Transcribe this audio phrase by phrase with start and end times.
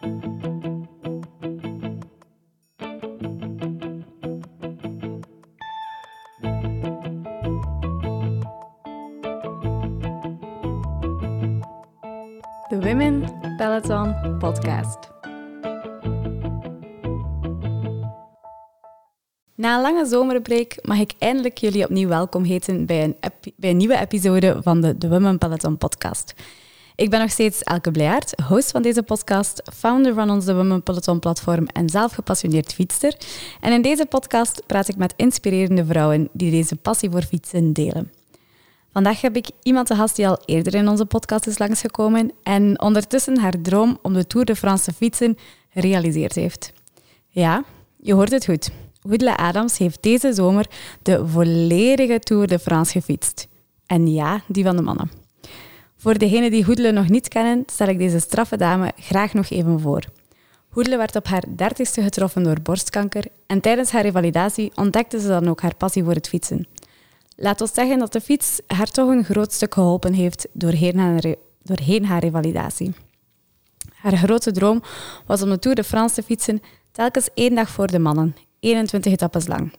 [0.00, 0.06] De
[12.80, 13.24] Women
[13.56, 14.98] Peloton Podcast.
[19.54, 23.16] Na een lange zomerbreak mag ik eindelijk jullie opnieuw welkom heten bij een,
[23.56, 26.34] bij een nieuwe episode van de, de Women Peloton Podcast.
[26.98, 31.18] Ik ben nog steeds Elke Blijaert, host van deze podcast, founder van onze Women Peloton
[31.18, 33.16] platform en zelf gepassioneerd fietster.
[33.60, 38.12] En in deze podcast praat ik met inspirerende vrouwen die deze passie voor fietsen delen.
[38.92, 42.80] Vandaag heb ik iemand te gast die al eerder in onze podcast is langsgekomen en
[42.80, 45.38] ondertussen haar droom om de Tour de France te fietsen
[45.70, 46.72] gerealiseerd heeft.
[47.28, 47.64] Ja,
[47.96, 48.70] je hoort het goed.
[49.00, 50.66] Hoedle Adams heeft deze zomer
[51.02, 53.48] de volledige Tour de France gefietst.
[53.86, 55.26] En ja, die van de mannen.
[56.00, 59.80] Voor degenen die Hoedle nog niet kennen, stel ik deze straffe dame graag nog even
[59.80, 60.02] voor.
[60.68, 65.48] Hoedle werd op haar dertigste getroffen door borstkanker en tijdens haar revalidatie ontdekte ze dan
[65.48, 66.66] ook haar passie voor het fietsen.
[67.36, 71.34] Laat ons zeggen dat de fiets haar toch een groot stuk geholpen heeft doorheen haar,
[71.62, 72.94] doorheen haar revalidatie.
[73.94, 74.82] Haar grote droom
[75.26, 76.60] was om de Tour de France te fietsen,
[76.92, 79.72] telkens één dag voor de mannen, 21 etappes lang.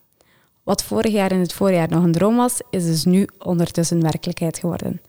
[0.64, 4.60] Wat vorig jaar in het voorjaar nog een droom was, is dus nu ondertussen werkelijkheid
[4.60, 5.02] geworden.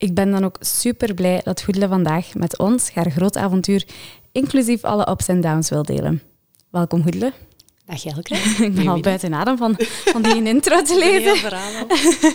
[0.00, 3.84] Ik ben dan ook super blij dat Goedele vandaag met ons haar groot avontuur,
[4.32, 6.22] inclusief alle ups en downs, wil delen.
[6.70, 7.32] Welkom Goedele.
[7.84, 8.34] Dag Jelke.
[8.66, 11.36] Ik ben al buiten adem van, van die intro te lezen.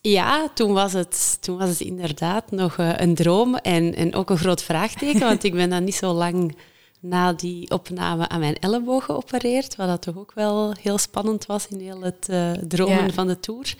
[0.00, 4.30] Ja, toen was het, toen was het inderdaad nog eh, een droom en, en ook
[4.30, 6.56] een groot vraagteken, want ik ben dan niet zo lang
[7.00, 11.68] na die opname aan mijn elleboog geopereerd, wat dat toch ook wel heel spannend was
[11.68, 13.74] in heel het uh, dromen van de Tour.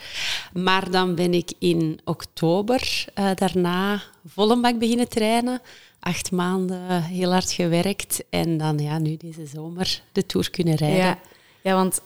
[0.53, 5.61] Maar dan ben ik in oktober uh, daarna volle bak beginnen trainen.
[6.09, 10.99] Acht maanden heel hard gewerkt en dan ja, nu deze zomer de Tour kunnen rijden.
[10.99, 11.19] Ja,
[11.63, 12.01] ja want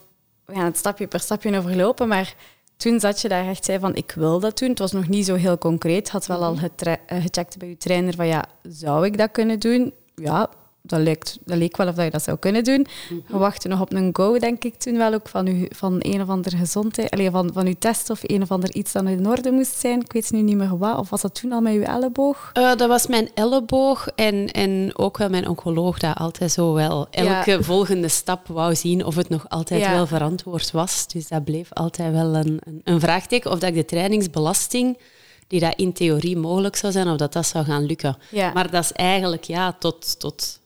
[0.45, 2.35] we gaan het stapje per stapje overlopen, maar
[2.77, 4.69] toen zat je daar echt zei van ik wil dat doen.
[4.69, 6.11] Het was nog niet zo heel concreet.
[6.11, 9.93] Had wel al eh, gecheckt bij je trainer van ja, zou ik dat kunnen doen?
[10.15, 10.51] Ja,
[10.83, 12.87] dat, lijkt, dat leek wel of dat je dat zou kunnen doen.
[13.11, 15.97] Mm We wachten nog op een go, denk ik toen wel ook, van, u, van
[15.99, 17.11] een of andere gezondheid.
[17.11, 20.01] Alleen van, van uw test of een of ander iets dat in orde moest zijn.
[20.01, 20.99] Ik weet nu niet meer wat.
[20.99, 22.51] Of was dat toen al met uw elleboog?
[22.59, 27.07] Uh, dat was mijn elleboog en, en ook wel mijn oncoloog dat altijd zo wel
[27.11, 31.07] elke volgende stap wou zien of het nog altijd wel verantwoord was.
[31.07, 33.51] Dus dat bleef altijd wel een, een, een vraagteken.
[33.51, 34.99] Of dat ik de trainingsbelasting
[35.47, 38.17] die dat in theorie mogelijk zou zijn, of dat dat zou gaan lukken.
[38.55, 40.61] Maar dat is eigenlijk ja, tot, tot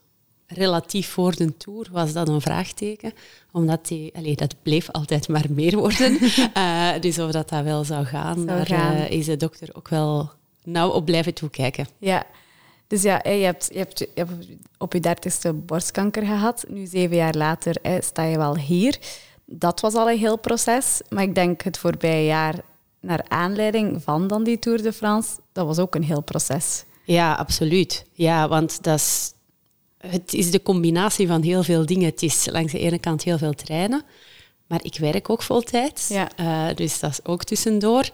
[0.47, 3.13] relatief voor de Tour was dat een vraagteken.
[3.51, 6.17] Omdat die, allez, dat bleef altijd maar meer worden.
[6.57, 10.31] uh, dus of dat, dat wel zou gaan, daar Uh, is de dokter ook wel
[10.63, 11.87] nauw op blijven toekijken.
[11.97, 12.25] Ja,
[12.87, 14.31] dus ja, je hebt, je hebt, je hebt
[14.77, 16.65] op je dertigste borstkanker gehad.
[16.67, 18.97] Nu, zeven jaar later, sta je wel hier.
[19.45, 21.01] Dat was al een heel proces.
[21.09, 22.55] Maar ik denk het voorbije jaar,
[22.99, 26.83] naar aanleiding van dan die Tour de France, dat was ook een heel proces.
[27.03, 28.05] Ja, absoluut.
[28.13, 29.33] Ja, want dat is
[30.09, 32.05] het is de combinatie van heel veel dingen.
[32.05, 34.03] Het is langs de ene kant heel veel trainen,
[34.67, 36.07] maar ik werk ook voltijds.
[36.07, 36.29] Ja.
[36.39, 38.09] Uh, dus dat is ook tussendoor.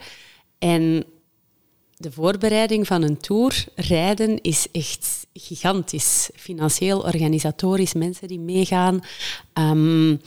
[0.60, 1.06] En
[1.98, 6.30] de voorbereiding van een tour, rijden, is echt gigantisch.
[6.36, 9.00] Financieel, organisatorisch, mensen die meegaan.
[9.54, 10.22] Um,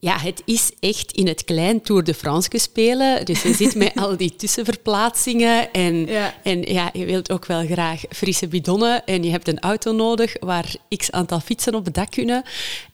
[0.00, 3.24] ja, het is echt in het klein Tour de France spelen.
[3.24, 5.72] Dus je zit met al die tussenverplaatsingen.
[5.72, 6.34] En ja.
[6.42, 9.04] en ja, je wilt ook wel graag frisse bidonnen.
[9.04, 12.42] En je hebt een auto nodig waar x aantal fietsen op het dak kunnen.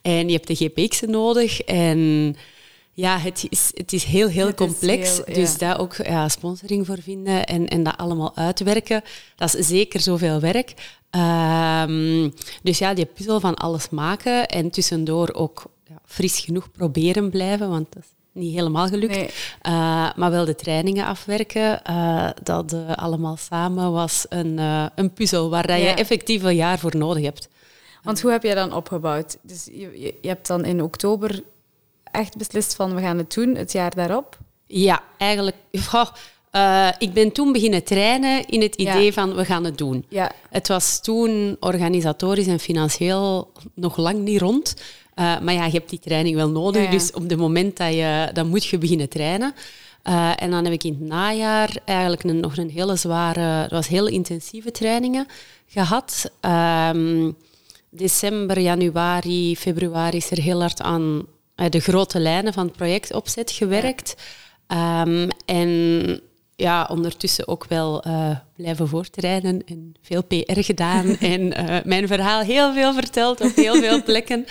[0.03, 1.61] En je hebt de GPX'en nodig.
[1.61, 2.37] En
[2.93, 5.21] ja, het is, het is heel, heel complex.
[5.25, 9.03] dus daar ook ja, sponsoring voor vinden en, en dat allemaal uitwerken.
[9.37, 10.75] Dat is zeker zoveel werk.
[11.11, 15.65] Um, dus ja, die puzzel van alles maken en tussendoor ook
[16.05, 19.17] fris genoeg proberen blijven, want dat is niet helemaal gelukt.
[19.17, 21.81] Uh, maar wel de trainingen afwerken.
[21.91, 24.59] Uh, dat uh, allemaal samen was een,
[24.95, 27.49] een puzzel waar dat je effectief een jaar voor nodig hebt.
[28.03, 29.39] Want hoe heb je dan opgebouwd?
[29.43, 31.43] Dus je, je hebt dan in oktober
[32.11, 34.39] echt beslist van we gaan het doen, het jaar daarop?
[34.67, 35.57] Ja, eigenlijk...
[36.57, 40.05] Uh, ik ben toen beginnen trainen in het idee van we gaan het doen.
[40.09, 40.33] Ja.
[40.51, 44.75] Het was toen organisatorisch en financieel nog lang niet rond.
[45.17, 46.91] Uh, maar ja, je hebt die training wel nodig.
[46.91, 48.31] Dus op het moment dat je...
[48.33, 49.55] Dan moet je beginnen trainen.
[50.09, 53.71] Uh, en dan heb ik in het najaar eigenlijk een, nog een hele zware, dat
[53.71, 55.27] was heel intensieve trainingen
[55.67, 56.31] gehad.
[56.91, 57.37] Um,
[57.91, 61.27] december, januari, februari is er heel hard aan
[61.57, 64.17] uh, de grote lijnen van het project opzet gewerkt.
[64.69, 66.21] Um, en
[66.57, 72.43] ja, ondertussen ook wel uh, blijven voortrijden en veel PR gedaan en uh, mijn verhaal
[72.43, 74.47] heel veel verteld op heel veel plekken.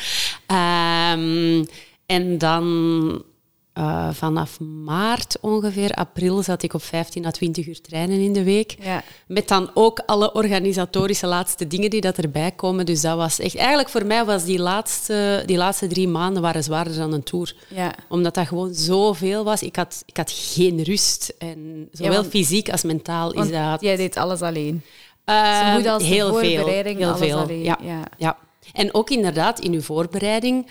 [0.47, 1.65] Um,
[2.15, 3.23] en dan
[3.77, 8.43] uh, vanaf maart ongeveer, april, zat ik op 15 à 20 uur trainen in de
[8.43, 8.75] week.
[8.79, 9.03] Ja.
[9.27, 12.85] Met dan ook alle organisatorische laatste dingen die dat erbij komen.
[12.85, 13.55] Dus dat was echt...
[13.55, 17.55] Eigenlijk voor mij was die laatste, die laatste drie maanden waren zwaarder dan een tour.
[17.67, 17.93] Ja.
[18.09, 19.63] Omdat dat gewoon zoveel was.
[19.63, 21.33] Ik had, ik had geen rust.
[21.37, 23.81] En zowel fysiek als mentaal is dat...
[23.81, 24.83] jij deed alles alleen.
[25.25, 27.37] Uh, Zo goed als heel voorbereiding, veel, heel veel.
[27.37, 27.63] Alleen.
[27.63, 27.77] Ja.
[28.17, 28.37] ja.
[28.73, 30.67] En ook inderdaad in uw voorbereiding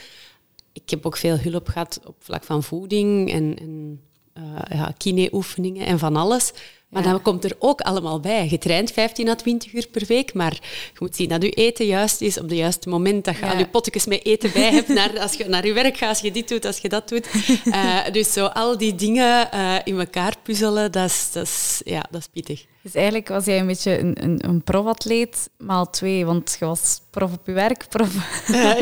[0.72, 4.00] ik heb ook veel hulp gehad op vlak van voeding en, en
[4.38, 6.52] uh, ja, kine-oefeningen en van alles.
[6.92, 8.48] Maar dan komt er ook allemaal bij.
[8.50, 10.52] Je traint 15 à 20 uur per week, maar
[10.92, 13.24] je moet zien dat je eten juist is op het juiste moment.
[13.24, 15.96] Dat je al je potjes met eten bij hebt naar, als je naar je werk
[15.96, 17.28] gaat, als je dit doet, als je dat doet.
[17.64, 22.04] Uh, dus zo al die dingen uh, in elkaar puzzelen, dat is, dat is, ja,
[22.10, 22.64] dat is pittig.
[22.82, 27.00] Dus eigenlijk was jij een beetje een, een, een profatleet maal twee, want je was
[27.10, 28.14] prof op je werk, prof...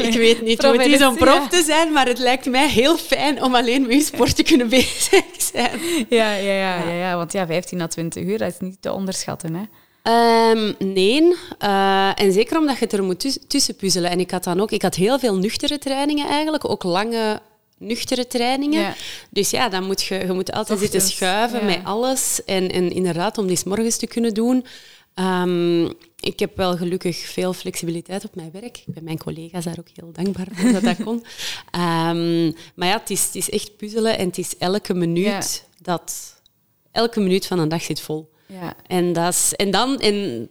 [0.03, 2.97] Ik weet niet hoe het is om prof te zijn, maar het lijkt mij heel
[2.97, 5.81] fijn om alleen met je sport te kunnen bezig zijn.
[6.09, 8.93] Ja, ja, ja, ja, ja, want ja, 15 à 20 uur, dat is niet te
[8.93, 9.63] onderschatten, hè?
[10.03, 11.23] Um, nee,
[11.63, 14.11] uh, en zeker omdat je het er moet tussen puzzelen.
[14.11, 17.41] En ik had dan ook, ik had heel veel nuchtere trainingen eigenlijk, ook lange
[17.81, 18.95] nuchtere trainingen.
[19.31, 22.45] Dus ja, dan moet je, je moet altijd zitten schuiven met alles.
[22.45, 24.65] En, en inderdaad, om die morgens te kunnen doen.
[25.15, 28.77] Um, ik heb wel gelukkig veel flexibiliteit op mijn werk.
[28.77, 31.25] Ik ben mijn collega's daar ook heel dankbaar voor dat dat kon.
[31.81, 36.39] Um, maar ja, het is, het is echt puzzelen en het is elke minuut dat...
[36.93, 38.31] Elke minuut van een dag zit vol.
[38.47, 38.75] Ja.
[38.87, 40.49] En, dat is, en, dan, en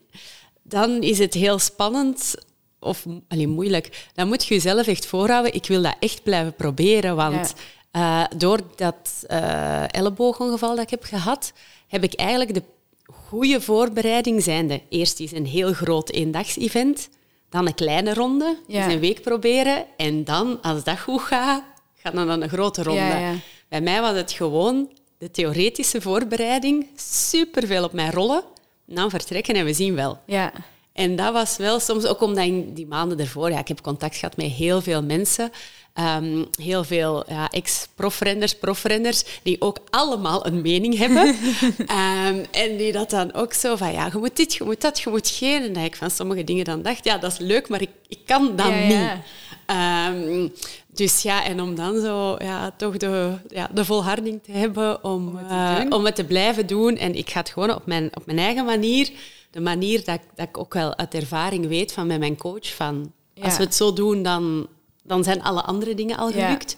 [0.64, 2.36] dan is het heel spannend
[2.80, 5.54] of alleen moeilijk, dan moet je jezelf echt voorhouden.
[5.54, 7.54] Ik wil dat echt blijven proberen, want
[7.92, 8.22] ja.
[8.31, 11.54] uh, door dat uh, elleboogongeval dat ik heb gehad,
[11.88, 12.64] heb ik eigenlijk de
[13.06, 14.81] goede voorbereiding zijnde.
[14.90, 17.10] Eerst is een heel groot eendags-event,
[17.50, 18.90] dan een kleine ronde, ja.
[18.90, 21.64] een week proberen, en dan, als dat goed gaat,
[21.96, 23.36] gaat dan een grote ronde.
[23.70, 28.44] Bij mij was het gewoon de theoretische voorbereiding, superveel op mijn rollen,
[28.86, 30.20] dan vertrekken en we zien wel.
[30.25, 30.52] Ja.
[31.00, 34.16] En dat was wel soms ook omdat in die maanden ervoor, ja, ik heb contact
[34.16, 35.51] gehad met heel veel mensen.
[35.96, 41.28] Um, heel veel ja, ex-profrenners, profrenners, die ook allemaal een mening hebben.
[41.28, 45.00] um, en die dat dan ook zo van, ja, je moet dit, je moet dat,
[45.00, 45.63] je moet geen.
[45.63, 48.19] En dat ik van sommige dingen dan dacht, ja, dat is leuk, maar ik, ik
[48.25, 49.22] kan dat ja, niet.
[49.68, 50.07] Ja.
[50.07, 50.54] Um,
[50.88, 55.28] dus ja, en om dan zo ja, toch de, ja, de volharding te hebben om,
[55.28, 56.98] om, het te uh, om het te blijven doen.
[56.98, 59.10] En ik ga het gewoon op mijn, op mijn eigen manier
[59.51, 63.13] de manier dat, dat ik ook wel uit ervaring weet van met mijn coach, van
[63.42, 64.68] als we het zo doen, dan,
[65.04, 66.78] dan zijn alle andere dingen al gelukt.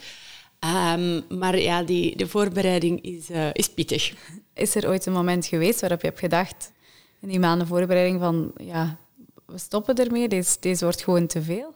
[0.59, 4.13] Ehm, maar ja, die, de voorbereiding is, uh, is pittig.
[4.53, 6.71] Is er ooit een moment geweest waarop je hebt gedacht,
[7.21, 8.97] in die maanden voorbereiding, van ja,
[9.45, 11.73] we stoppen ermee, deze, deze wordt gewoon te veel?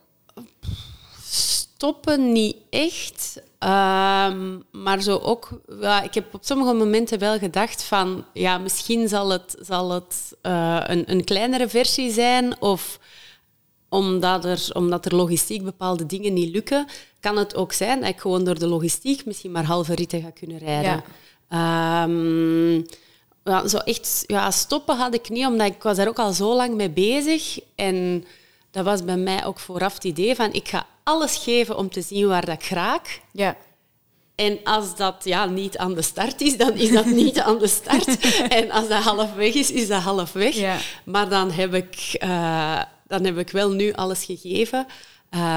[1.23, 3.41] Stoppen niet echt.
[3.65, 9.07] Um, maar zo ook, ja, ik heb op sommige momenten wel gedacht van, ja, misschien
[9.07, 12.99] zal het, zal het uh, een, een kleinere versie zijn of
[13.89, 16.87] omdat er, omdat er logistiek bepaalde dingen niet lukken,
[17.19, 20.29] kan het ook zijn dat ik gewoon door de logistiek misschien maar halve ritten ga
[20.29, 21.03] kunnen rijden.
[21.49, 22.03] Ja.
[22.03, 22.85] Um,
[23.43, 26.55] ja, zo echt ja, stoppen had ik niet, omdat ik was daar ook al zo
[26.55, 27.59] lang mee bezig.
[27.75, 28.25] En
[28.75, 32.01] dat was bij mij ook vooraf het idee van ik ga alles geven om te
[32.01, 33.21] zien waar dat ik raak.
[33.31, 33.57] Ja.
[34.35, 37.67] En als dat ja, niet aan de start is, dan is dat niet aan de
[37.67, 38.17] start.
[38.59, 40.55] En als dat halfweg is, is dat halfweg.
[40.55, 40.77] Ja.
[41.05, 44.87] Maar dan heb, ik, uh, dan heb ik wel nu alles gegeven.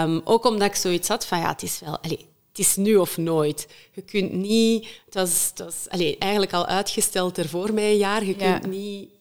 [0.03, 1.99] Um, ook omdat ik zoiets had van, ja, het is wel...
[2.03, 3.69] Allez, het is nu of nooit.
[3.93, 4.89] Je kunt niet...
[5.05, 8.25] Het was, het was allez, eigenlijk al uitgesteld ervoor mij een jaar.
[8.25, 9.18] Je kunt niet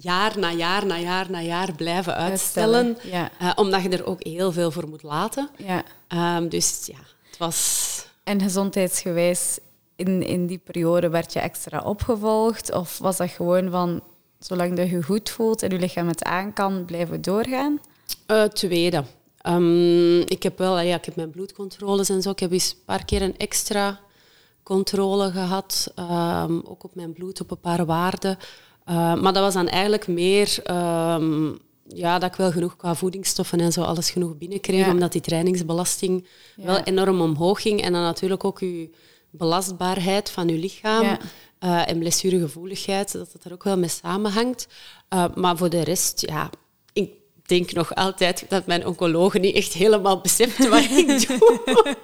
[0.00, 2.96] jaar na jaar na jaar na jaar blijven uitstellen.
[3.02, 3.30] Ja.
[3.42, 5.48] Uh, omdat je er ook heel veel voor moet laten.
[5.56, 5.84] Ja.
[6.36, 7.88] Um, dus ja, het was...
[8.24, 9.58] En gezondheidsgewijs,
[9.96, 12.72] in, in die periode werd je extra opgevolgd?
[12.72, 14.00] Of was dat gewoon van,
[14.38, 17.80] zolang dat je goed voelt en je lichaam het aan kan, blijven doorgaan?
[18.26, 19.04] Uh, tweede.
[19.46, 22.30] Um, ik heb wel, ja, ik heb mijn bloedcontroles en zo.
[22.30, 24.00] Ik heb eens een paar keer een extra
[24.62, 25.92] controle gehad.
[25.96, 28.38] Um, ook op mijn bloed, op een paar waarden.
[28.88, 33.60] Uh, maar dat was dan eigenlijk meer um, ja, dat ik wel genoeg qua voedingsstoffen
[33.60, 37.82] en zo alles genoeg binnenkreeg, omdat die trainingsbelasting wel enorm omhoog ging.
[37.82, 38.90] En dan natuurlijk ook je
[39.30, 41.18] belastbaarheid van je lichaam.
[41.64, 44.66] uh, en blessuregevoeligheid, dat het er ook wel mee samenhangt.
[45.14, 46.50] Uh, maar voor de rest, ja,
[46.92, 47.10] ik
[47.46, 51.96] denk nog altijd dat mijn oncoloog niet echt helemaal beseft wat ik doe.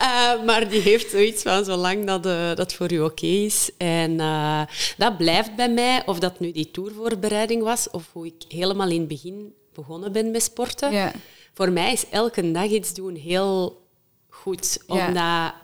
[0.00, 3.70] Uh, maar die heeft zoiets van zolang dat, uh, dat voor u oké is.
[3.76, 4.62] En uh,
[4.96, 8.98] dat blijft bij mij, of dat nu die tourvoorbereiding was, of hoe ik helemaal in
[8.98, 10.92] het begin begonnen ben met sporten.
[10.92, 11.12] Ja.
[11.54, 13.82] Voor mij is elke dag iets doen heel
[14.28, 14.78] goed.
[14.86, 15.60] Omdat ja.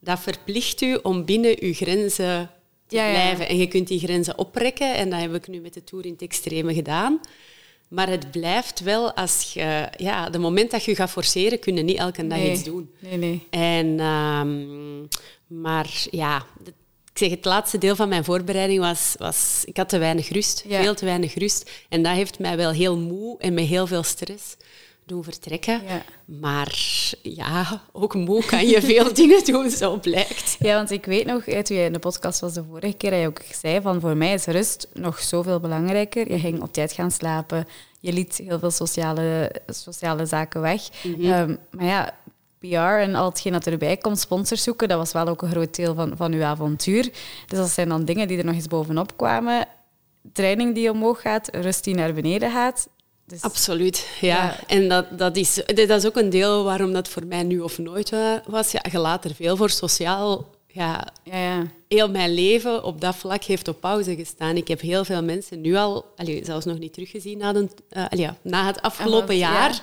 [0.00, 2.50] dat verplicht u om binnen uw grenzen
[2.86, 3.48] te blijven.
[3.48, 4.94] En je kunt die grenzen oprekken.
[4.94, 7.20] En dat heb ik nu met de Tour in het extreme gedaan.
[7.88, 9.88] Maar het blijft wel als je...
[9.96, 12.90] Ja, de moment dat je gaat forceren, kun je niet elke dag iets doen.
[12.98, 13.46] Nee, nee.
[13.50, 15.08] En, um,
[15.46, 16.46] maar ja,
[17.12, 19.14] ik zeg, het laatste deel van mijn voorbereiding was...
[19.18, 21.70] was ik had te weinig rust, veel te weinig rust.
[21.88, 24.56] En dat heeft mij wel heel moe en met heel veel stress
[25.06, 25.82] doen vertrekken.
[25.86, 26.02] Ja.
[26.24, 26.74] Maar
[27.22, 30.56] ja, ook moe kan je veel dingen doen, zo blijkt.
[30.58, 33.20] Ja, want ik weet nog, toen je in de podcast was de vorige keer, dat
[33.20, 36.32] je ook zei van voor mij is rust nog zoveel belangrijker.
[36.32, 37.66] Je ging op tijd gaan slapen,
[38.00, 40.82] je liet heel veel sociale, sociale zaken weg.
[41.02, 41.32] Mhm.
[41.32, 42.14] Ehm, maar ja,
[42.58, 45.74] PR en al hetgeen dat erbij komt, sponsors zoeken, dat was wel ook een groot
[45.74, 47.02] deel van, van uw avontuur.
[47.46, 49.66] Dus dat zijn dan dingen die er nog eens bovenop kwamen.
[50.32, 52.88] Training die omhoog gaat, rust die naar beneden gaat.
[53.26, 54.58] Dus, Absoluut, ja.
[54.66, 57.78] En dat, dat, is, dat is ook een deel waarom dat voor mij nu of
[57.78, 58.12] nooit
[58.46, 58.70] was.
[58.70, 60.54] Ja, je laat er veel voor sociaal.
[60.66, 61.66] Ja, ja, ja.
[61.88, 64.56] Heel mijn leven op dat vlak heeft op pauze gestaan.
[64.56, 68.04] Ik heb heel veel mensen nu al, allee, zelfs nog niet teruggezien na, de, uh,
[68.10, 69.80] ja, na het afgelopen jaar.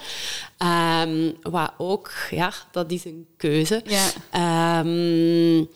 [1.08, 3.82] Um, wat ook, ja, dat is een keuze.
[3.86, 4.80] Ja.
[4.80, 5.70] Um,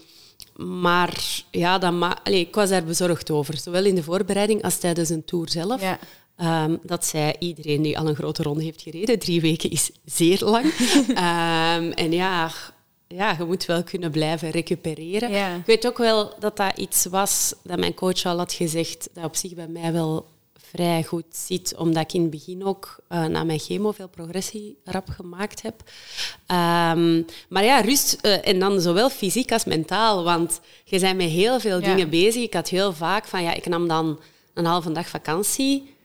[0.55, 4.77] maar ja, dat ma allee, ik was daar bezorgd over, zowel in de voorbereiding als
[4.77, 5.81] tijdens een tour zelf.
[5.81, 5.99] Ja.
[6.41, 9.19] Um, dat zei iedereen die al een grote ronde heeft gereden.
[9.19, 10.65] Drie weken is zeer lang.
[11.09, 12.51] um, en ja,
[13.07, 15.57] ja, je moet wel kunnen blijven recupereren.
[15.57, 19.23] Ik weet ook wel dat dat iets was dat mijn coach al had gezegd, dat
[19.23, 23.25] op zich bij mij wel vrij goed ziet, omdat ik in het begin ook uh,
[23.25, 25.75] na mijn chemo veel progressie rap gemaakt heb.
[26.47, 31.29] Um, maar ja, rust, uh, en dan zowel fysiek als mentaal, want je bent met
[31.29, 32.43] heel veel dingen bezig.
[32.43, 34.19] Ik had heel vaak van, ja, ik nam dan
[34.53, 35.95] een halve dag vakantie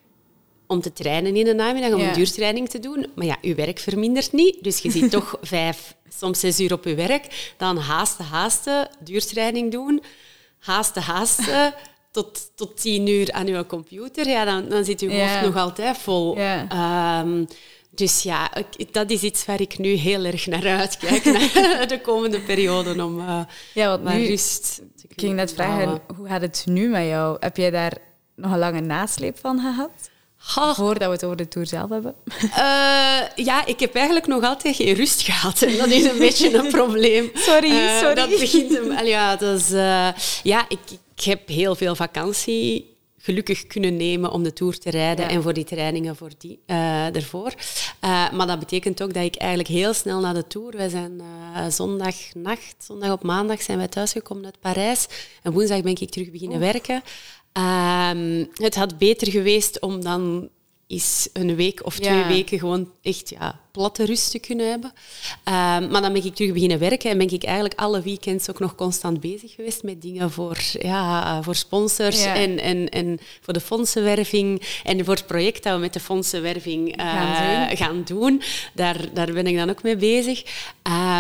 [0.73, 3.07] om te trainen in de namiddag, om een duurtraining te doen.
[3.15, 6.85] Maar ja, uw werk vermindert niet, dus je zit toch vijf, soms zes uur op
[6.85, 7.53] je werk.
[7.57, 10.03] Dan haasten, haasten, duurtraining doen.
[10.59, 11.75] Haasten, haasten,
[12.13, 14.29] tot, tot tien uur aan uw computer.
[14.29, 16.39] Ja, dan, dan zit uw hoofd nog altijd vol.
[16.39, 17.47] Um,
[17.95, 18.51] dus ja,
[18.91, 21.25] dat is iets waar ik nu heel erg naar uitkijk,
[21.55, 23.41] naar de komende periode, om uh,
[23.75, 27.37] ja, want nu, rust te Ik ging net vragen, hoe gaat het nu met jou?
[27.41, 27.93] Heb jij daar
[28.37, 30.11] nog een lange nasleep van gehad?
[30.45, 32.15] Voordat we het over de tour zelf hebben.
[32.43, 35.63] Uh, ja, ik heb eigenlijk nog altijd geen rust gehad.
[35.63, 37.31] En dat is een beetje een probleem.
[37.35, 38.15] Sorry, uh, sorry.
[38.15, 39.07] Dat begint hem.
[39.07, 40.09] Ja, dat is, uh,
[40.43, 40.79] ja ik,
[41.17, 45.53] ik, heb heel veel vakantie gelukkig kunnen nemen om de tour te rijden en voor
[45.53, 46.59] die trainingen voor die,
[47.13, 47.53] ervoor.
[48.33, 50.77] maar dat betekent ook dat ik eigenlijk heel snel na de tour...
[50.77, 51.23] Wij zijn
[51.69, 55.07] zondagnacht, zondag op maandag zijn wij thuisgekomen uit Parijs.
[55.43, 57.03] En woensdag ben ik terug beginnen werken.
[57.53, 60.49] Um, het had beter geweest om dan
[60.93, 64.93] eens een week of twee weken gewoon echt ja, platte rust te kunnen hebben.
[65.45, 68.59] Um, maar dan ben ik terug beginnen werken en ben ik eigenlijk alle weekends ook
[68.59, 73.61] nog constant bezig geweest met dingen voor, ja, voor sponsors en, en, en voor de
[73.61, 77.77] fondsenwerving en voor het project dat we met de fondsenwerving uh, gaan, doen.
[77.77, 78.43] gaan, doen.
[78.75, 80.43] Daar, daar ben ik dan ook mee bezig.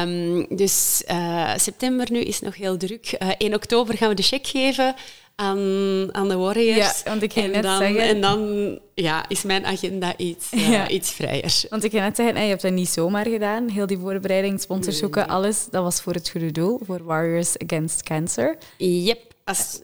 [0.02, 3.16] Um, dus uh, september nu is nog heel druk.
[3.22, 4.94] Uh, 1 oktober gaan we de check geven
[5.42, 7.02] aan, aan de Warriors.
[7.02, 8.00] Ja, want ik ging net dan, zeggen...
[8.00, 11.64] En dan ja, is mijn agenda iets, uh, iets vrijer.
[11.68, 13.68] Want ik ging net zeggen, je hebt dat niet zomaar gedaan.
[13.68, 15.66] Heel die voorbereiding, sponsors zoeken, alles.
[15.70, 18.56] Dat was voor het goede doel, voor Warriors Against Cancer.
[18.76, 19.20] Yep,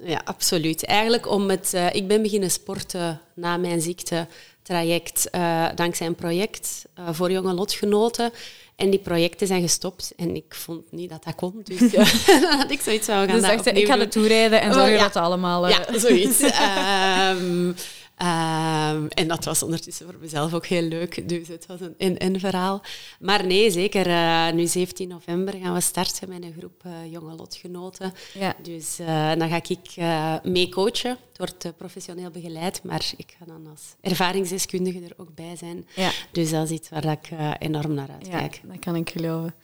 [0.04, 0.84] ja, absoluut.
[0.84, 1.72] Eigenlijk om het...
[1.74, 8.32] Uh, ik ben beginnen sporten na mijn ziektetraject, uh, dankzij een project voor jonge lotgenoten.
[8.78, 11.60] En die projecten zijn gestopt en ik vond niet dat dat kon.
[11.64, 12.04] Dus uh,
[12.50, 15.22] had ik zoiets zou gaan dus ik ga het toerijden en zorgen oh, dat het
[15.22, 15.68] allemaal...
[15.68, 15.70] Uh...
[15.70, 16.42] Ja, zoiets.
[16.42, 17.74] um,
[18.22, 21.28] Um, en dat was ondertussen voor mezelf ook heel leuk.
[21.28, 22.82] Dus het was een in verhaal.
[23.20, 24.06] Maar nee, zeker.
[24.06, 28.12] Uh, nu 17 november gaan we starten met een groep uh, jonge lotgenoten.
[28.34, 28.54] Ja.
[28.62, 29.96] Dus uh, dan ga ik
[30.42, 31.10] mee coachen.
[31.10, 35.86] Het wordt professioneel begeleid, maar ik ga dan als ervaringsdeskundige er ook bij zijn.
[35.94, 36.10] Ja.
[36.32, 38.54] Dus dat is iets waar ik enorm naar uitkijk.
[38.54, 39.54] Ja, dat kan ik geloven.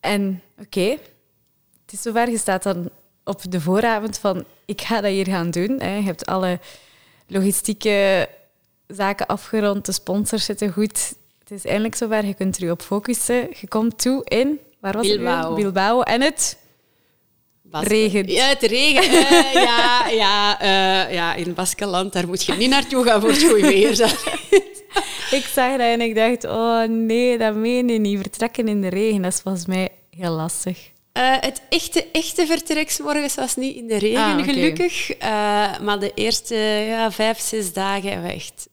[0.00, 0.96] En oké,
[1.82, 2.30] het is zover.
[2.30, 2.90] Je staat dan
[3.24, 5.80] op de vooravond van ik ga dat hier gaan doen.
[5.80, 5.96] Hè.
[5.96, 6.60] Je hebt alle
[7.30, 8.28] logistieke
[8.86, 11.14] zaken afgerond, de sponsors zitten goed.
[11.38, 13.48] Het is eindelijk zover, je kunt er je op focussen.
[13.60, 15.46] Je komt toe in, waar was Bilbao.
[15.46, 16.00] het Bilbao.
[16.00, 16.58] En het?
[17.70, 18.26] Regen.
[18.26, 19.12] Ja, het regen.
[19.12, 23.42] Uh, ja, ja, uh, ja, in Baskeland, daar moet je niet naartoe gaan voor het
[23.42, 23.90] goede weer.
[25.38, 28.20] ik zag dat en ik dacht, oh nee, dat meen je niet.
[28.20, 30.90] Vertrekken in de regen, dat is volgens mij heel lastig.
[31.12, 34.44] Uh, het echte, echte vertreksmorgens was niet in de regen, ah, okay.
[34.44, 35.18] gelukkig.
[35.80, 38.68] maar de eerste ja, vijf, zes dagen hebben we echt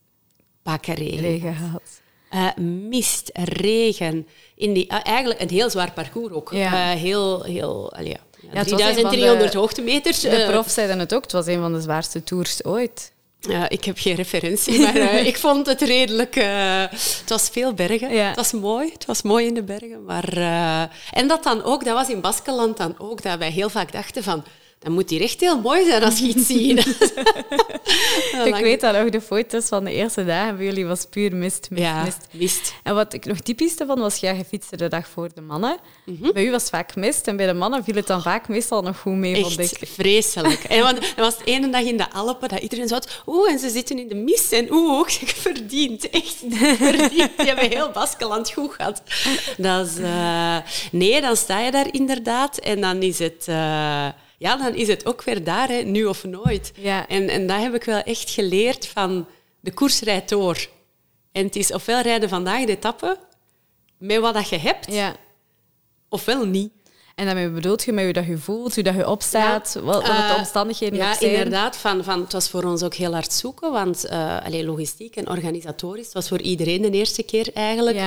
[0.63, 2.55] bakken regen, regen gehad.
[2.89, 4.27] mist, regen.
[4.55, 6.51] In die, eigenlijk een heel zwaar parcours ook.
[6.51, 6.89] Ja.
[6.89, 8.17] heel, heel, ja,
[8.51, 10.19] ja, 3300 hoogtemeters.
[10.19, 13.11] De eh, prof zeiden het ook, het was een van de zwaarste tours ooit.
[13.39, 16.35] Ja, ik heb geen referentie, maar uh, ik vond het redelijk...
[16.35, 18.13] Uh, het was veel bergen.
[18.13, 18.27] Ja.
[18.27, 18.89] Het was mooi.
[18.93, 20.03] Het was mooi in de bergen.
[20.05, 23.69] Maar, uh, en dat dan ook, dat was in Baskeland dan ook, dat wij heel
[23.69, 24.43] vaak dachten van
[24.79, 26.85] dan moet die echt heel mooi zijn als je iets ziet.
[28.53, 31.67] ik weet dat nog, de foto's van de eerste dagen bij jullie was puur mist,
[31.69, 32.27] mist, ja, mist.
[32.31, 32.73] mist.
[32.83, 35.77] En wat ik nog typisch van was, jij fietste de dag voor de mannen.
[36.05, 36.31] Mhm.
[36.31, 38.81] Bij u was het vaak mist en bij de mannen viel het dan vaak meestal
[38.81, 39.87] nog goed mee, echt vond ik.
[39.87, 40.63] vreselijk.
[40.73, 43.59] en want, er was de ene dag in de Alpen dat iedereen zo oeh, en
[43.59, 46.09] ze zitten in de mist en oeh, ook verdiend.
[46.09, 46.43] Echt
[46.77, 47.37] verdiend.
[47.37, 49.01] Die hebben heel Baskeland goed gehad.
[49.57, 50.57] Dat is, uh,
[50.91, 53.45] nee, dan sta je daar inderdaad en dan is het...
[53.49, 54.07] Uh,
[54.37, 56.71] ja, dan is het ook weer daar, hè, nu of nooit.
[56.75, 57.07] Ja.
[57.07, 59.27] En, en dat heb ik wel echt geleerd van
[59.59, 60.67] de koers rijdt door.
[61.31, 63.17] En het is ofwel rijden vandaag de etappe
[63.97, 65.15] met wat dat je hebt, ja.
[66.09, 66.71] ofwel niet.
[67.15, 70.05] En daarmee bedoelt je met hoe dat je voelt, hoe dat je opstaat, wat, wat
[70.05, 71.31] de eh, omstandigheden ja, zijn?
[71.31, 71.77] Ja, inderdaad.
[71.77, 75.29] Van, van, het was voor ons ook heel hard zoeken, want uh, allee, logistiek en
[75.29, 77.97] organisatorisch, het was voor iedereen de eerste keer eigenlijk.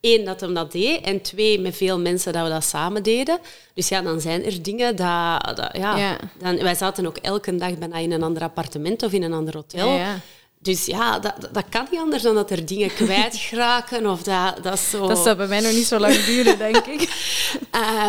[0.00, 1.00] Eén, dat hem dat deed.
[1.00, 3.38] En twee, met veel mensen dat we dat samen deden.
[3.74, 5.56] Dus ja, dan zijn er dingen dat...
[5.56, 9.22] dat ja, Dan, wij zaten ook elke dag bijna in een ander appartement of in
[9.22, 9.88] een ander hotel.
[9.88, 10.20] Ja,
[10.60, 14.78] dus ja, dat, dat kan niet anders dan dat er dingen kwijtraken of dat, dat
[14.78, 15.06] zo...
[15.06, 17.08] Dat zou bij mij nog niet zo lang duren, denk ik.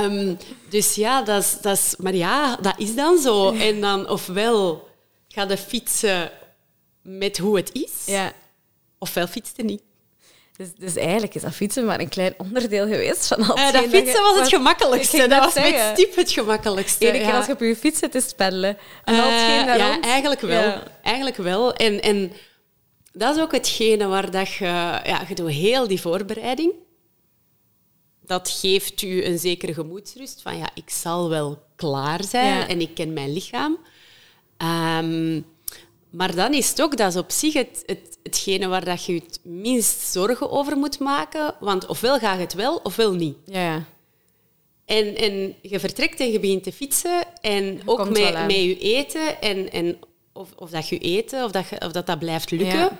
[0.04, 0.38] um,
[0.70, 1.96] dus ja, dat is, dat is...
[1.98, 3.52] Maar ja, dat is dan zo.
[3.54, 4.88] En dan ofwel
[5.28, 6.32] ga je fietsen
[7.02, 8.34] met hoe het is, ja.
[9.00, 9.82] ofwel fietsen niet.
[10.60, 13.84] Dus, dus eigenlijk is dat fietsen maar een klein onderdeel geweest van al uh, Dat
[13.84, 15.28] fietsen was het gemakkelijkste.
[15.28, 15.74] Dat was zeggen.
[15.74, 17.06] met stip het gemakkelijkste.
[17.06, 18.78] Iedere keer als je op je fiets zit, is spellen.
[19.04, 20.74] En uh, ja, eigenlijk wel.
[21.02, 21.74] Eigenlijk wel.
[21.74, 22.32] En, en
[23.12, 24.66] dat is ook hetgene waar dat je...
[25.04, 26.74] Ja, je doet heel die voorbereiding.
[28.22, 30.42] Dat geeft u een zekere gemoedsrust.
[30.42, 33.78] Van ja, ik zal wel klaar zijn en ik ken mijn lichaam.
[35.02, 35.46] Um,
[36.10, 39.14] maar dan is het ook, dat is op zich het, het, hetgene waar dat je
[39.14, 41.56] het minst zorgen over moet maken.
[41.60, 43.38] Want ofwel gaat het wel, ofwel niet.
[43.46, 43.86] Ja,
[44.86, 47.24] En, en je vertrekt en je begint te fietsen.
[47.42, 49.42] En ook met, met je eten.
[49.42, 50.00] En, en
[50.34, 52.98] of, of dat je eten, of dat, je, of dat, dat blijft lukken.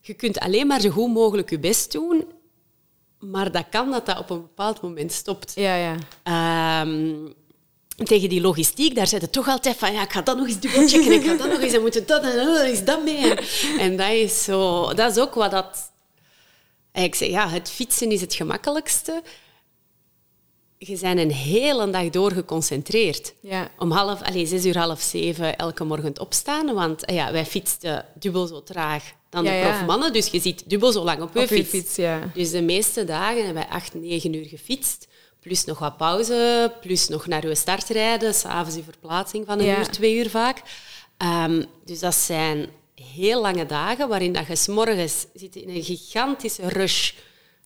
[0.00, 2.24] Je kunt alleen maar zo goed mogelijk je best doen.
[3.18, 5.52] Maar dat kan dat dat op een bepaald moment stopt.
[5.54, 6.82] Ja, ja.
[6.82, 7.34] Um,
[8.04, 10.60] tegen die logistiek, daar zit het toch altijd van, ja, ik ga dat nog eens
[10.60, 13.34] dubbelchecken, ik ga dat nog eens, en moeten dat en dan is dat mee.
[13.78, 15.92] En dat is zo, dat is ook wat dat...
[16.92, 19.22] Ik zeg, ja, het fietsen is het gemakkelijkste.
[20.78, 23.34] Je bent een hele dag door geconcentreerd.
[23.40, 23.70] Ja.
[23.78, 26.74] Om half, allez, zes uur, half zeven elke morgen opstaan.
[26.74, 30.12] Want ja, wij fietsten dubbel zo traag dan de profmannen.
[30.12, 31.68] Dus je zit dubbel zo lang op je op fiets.
[31.68, 32.30] fiets ja.
[32.34, 35.08] Dus de meeste dagen hebben wij acht, negen uur gefietst
[35.40, 39.78] plus nog wat pauze, plus nog naar je start rijden, s'avonds die verplaatsing van een
[39.78, 40.62] uur, twee uur vaak.
[41.22, 46.68] Um, dus dat zijn heel lange dagen waarin dat je s'morgens zit in een gigantische
[46.68, 47.12] rush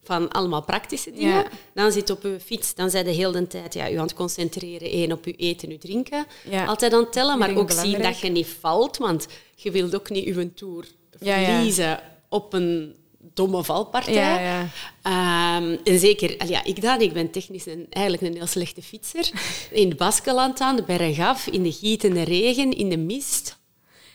[0.03, 1.35] van allemaal praktische dingen.
[1.35, 1.49] Ja.
[1.75, 4.91] Dan zit op je fiets, dan zijn de hele tijd ja, je aan het concentreren
[4.91, 6.27] één op je eten, je drinken.
[6.51, 6.65] Ja.
[6.65, 10.11] Altijd aan het tellen, maar ook zien dat je niet valt, want je wilt ook
[10.11, 10.87] niet je tour
[11.19, 12.95] verliezen op een
[13.35, 14.15] domme valpartij.
[14.15, 14.69] Ja,
[15.03, 15.57] ja.
[15.57, 19.31] Um, en zeker, ja, ik dan, ik ben technisch een, eigenlijk een heel slechte fietser.
[19.71, 23.59] In het Baskeland aan, de berg af, in de gietende regen, in de mist.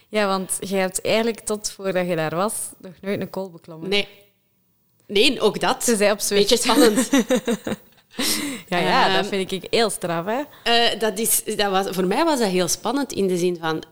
[0.10, 3.90] Ja, want je hebt eigenlijk tot voordat je daar was nog nooit een kool beklommen.
[3.90, 4.08] Nee.
[5.08, 5.84] Nee, ook dat.
[5.84, 7.10] Ze zei op Beetje spannend.
[8.70, 10.26] ja, ja um, dat vind ik heel straf.
[10.26, 10.42] Hè?
[10.94, 13.84] Uh, dat is, dat was, voor mij was dat heel spannend in de zin van...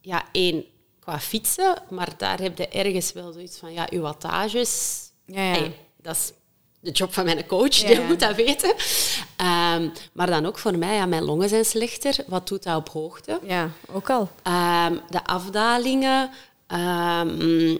[0.00, 0.64] Ja, één,
[1.00, 4.98] qua fietsen, maar daar heb je ergens wel zoiets van, ja, uw wattages...
[5.26, 5.68] Ja, ja.
[6.02, 6.32] dat is
[6.80, 8.70] de job van mijn coach, die moet dat weten.
[8.70, 12.16] Um, maar dan ook voor mij, ja, mijn longen zijn slechter.
[12.26, 13.40] Wat doet dat op hoogte?
[13.42, 14.20] Ja, ook al.
[14.20, 16.30] Um, de afdalingen,
[16.68, 17.78] um,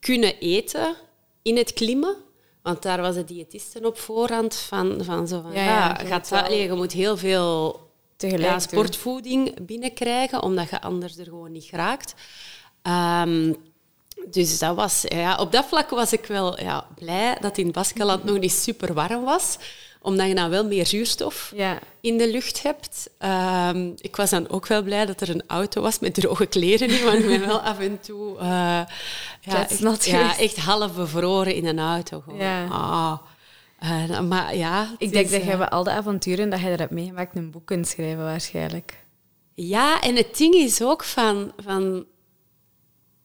[0.00, 0.94] kunnen eten
[1.42, 2.16] in het klimmen.
[2.62, 6.28] Want daar was de diëtisten op voorhand van, van zo van, ja, ja, ja gaat
[6.28, 7.80] dat, je moet heel veel
[8.16, 12.14] ja, sportvoeding binnenkrijgen, omdat je anders er gewoon niet geraakt.
[12.86, 13.56] Um,
[14.30, 18.24] dus dat was, ja, op dat vlak was ik wel ja, blij dat in Baskeland
[18.24, 19.58] nog niet super warm was.
[20.02, 21.78] omdat je dan wel meer zuurstof ja.
[22.00, 23.10] in de lucht hebt.
[23.18, 26.88] Ehm, ik was dan ook wel blij dat er een auto was met droge kleren
[26.88, 28.42] in, want ik ben wel af en toe uh,
[29.40, 32.20] ja, echt, ja, echt half bevroren in een auto.
[32.20, 32.38] Gewoon.
[32.38, 32.66] Ja.
[32.66, 33.18] Ah.
[33.82, 36.90] Uh, maar ja, ik denk dat je bij al de avonturen dat je er hebt
[36.90, 39.04] meegemaakt een boek kunt schrijven waarschijnlijk.
[39.54, 42.06] Ja, en het ding is ook van, van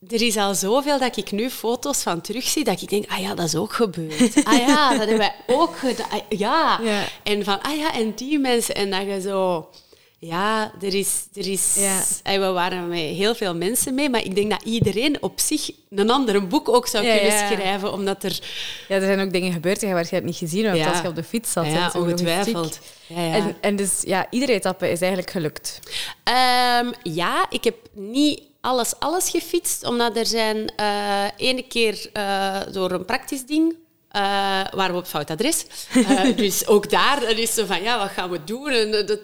[0.08, 3.36] er is al zoveel dat ik nu foto's van terugzie, dat ik denk, ah ja,
[3.36, 4.44] dat is ook gebeurd.
[4.44, 6.10] Ah ja, dat hebben wij ook gedaan.
[6.10, 6.80] Ah, ja.
[6.84, 7.04] ja.
[7.24, 8.76] En van, ah ja, en die mensen.
[8.76, 9.70] En dat je zo...
[10.22, 11.28] Ja, er is...
[11.34, 12.04] Er is ja.
[12.24, 15.72] En we waren met heel veel mensen mee, maar ik denk dat iedereen op zich
[15.90, 18.40] een ander boek ook zou kunnen schrijven, omdat er...
[18.88, 21.16] Ja, er zijn ook dingen gebeurd die je waarschijnlijk niet gezien hebt als je op
[21.16, 21.66] de fiets zat.
[21.66, 22.80] Ja, ongetwijfeld.
[23.16, 25.80] En, en dus, ja, iedere etappe is eigenlijk gelukt.
[26.84, 32.60] Um, ja, ik heb niet alles, alles gefietst, omdat er zijn uh, ene keer uh,
[32.72, 34.22] door een praktisch ding uh,
[34.72, 35.66] waren we op fout adres.
[36.36, 38.68] dus ook daar er is zo van, ja, wat gaan we doen?
[38.70, 39.18] En,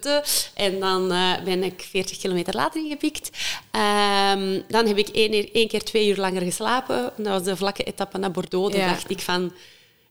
[0.53, 1.07] en dan
[1.43, 3.29] ben ik 40 kilometer later ingepikt.
[3.71, 7.11] Um, dan heb ik één, één, keer twee uur langer geslapen.
[7.17, 8.75] Dat was de vlakke etappe naar Bordeaux.
[8.75, 9.53] Dan dacht ik van...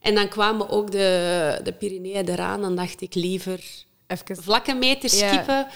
[0.01, 2.61] En dan kwamen ook de, de Pyreneeën eraan.
[2.61, 3.61] Dan dacht ik liever
[4.07, 4.43] Even.
[4.43, 5.67] vlakke meters skippen.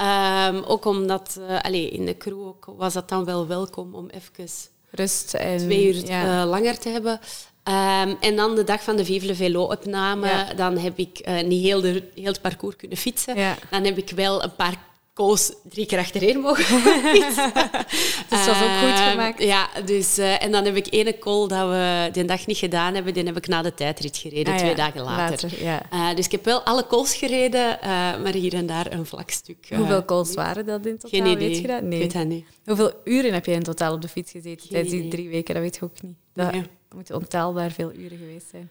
[0.00, 4.08] Um, ook omdat uh, allez, in de crew ook was dat dan wel welkom om
[4.08, 4.48] even
[4.90, 6.42] rust en twee uur ja.
[6.42, 7.12] uh, langer te hebben.
[7.12, 10.54] Um, en dan de dag van de Vive Velo-opname, ja.
[10.54, 13.36] dan heb ik uh, niet heel, de, heel het parcours kunnen fietsen.
[13.36, 13.56] Ja.
[13.70, 14.76] Dan heb ik wel een paar
[15.16, 16.64] koos drie keer achtereen mogen
[17.14, 17.52] fietsen.
[18.30, 19.42] dus dat was ook goed gemaakt.
[19.42, 22.94] ja, dus, uh, en dan heb ik ene call dat we die dag niet gedaan
[22.94, 25.48] hebben, die heb ik na de tijdrit gereden, ah, twee dagen later.
[25.50, 25.82] later ja.
[25.92, 27.88] uh, dus ik heb wel alle calls gereden, uh,
[28.22, 29.68] maar hier en daar een vlak stuk.
[29.76, 31.20] Hoeveel calls waren dat in totaal?
[31.20, 31.48] Geen idee.
[31.48, 31.82] Weet je dat?
[31.82, 31.98] Nee.
[31.98, 32.46] weet dat niet.
[32.64, 35.54] Hoeveel uren heb je in totaal op de fiets gezeten tijdens die drie weken?
[35.54, 36.16] Dat weet je ook niet.
[36.34, 36.62] Dat nee.
[36.94, 38.70] moeten ontelbaar veel uren geweest zijn.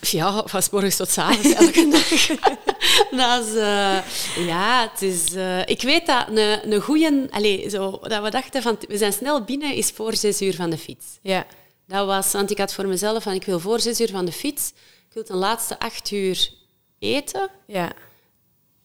[0.00, 2.38] Ja, van morgens tot avonds, elke dag.
[3.16, 3.98] dat is, uh,
[4.46, 5.34] ja, het is...
[5.34, 7.26] Uh, ik weet dat een, een goeie...
[7.30, 10.70] Allez, zo, dat we dachten van, we zijn snel binnen, is voor zes uur van
[10.70, 11.06] de fiets.
[11.22, 11.46] Ja.
[11.86, 14.32] Dat was, want ik had voor mezelf van, ik wil voor zes uur van de
[14.32, 14.72] fiets,
[15.08, 16.50] ik wil de laatste acht uur
[16.98, 17.48] eten.
[17.66, 17.92] Ja.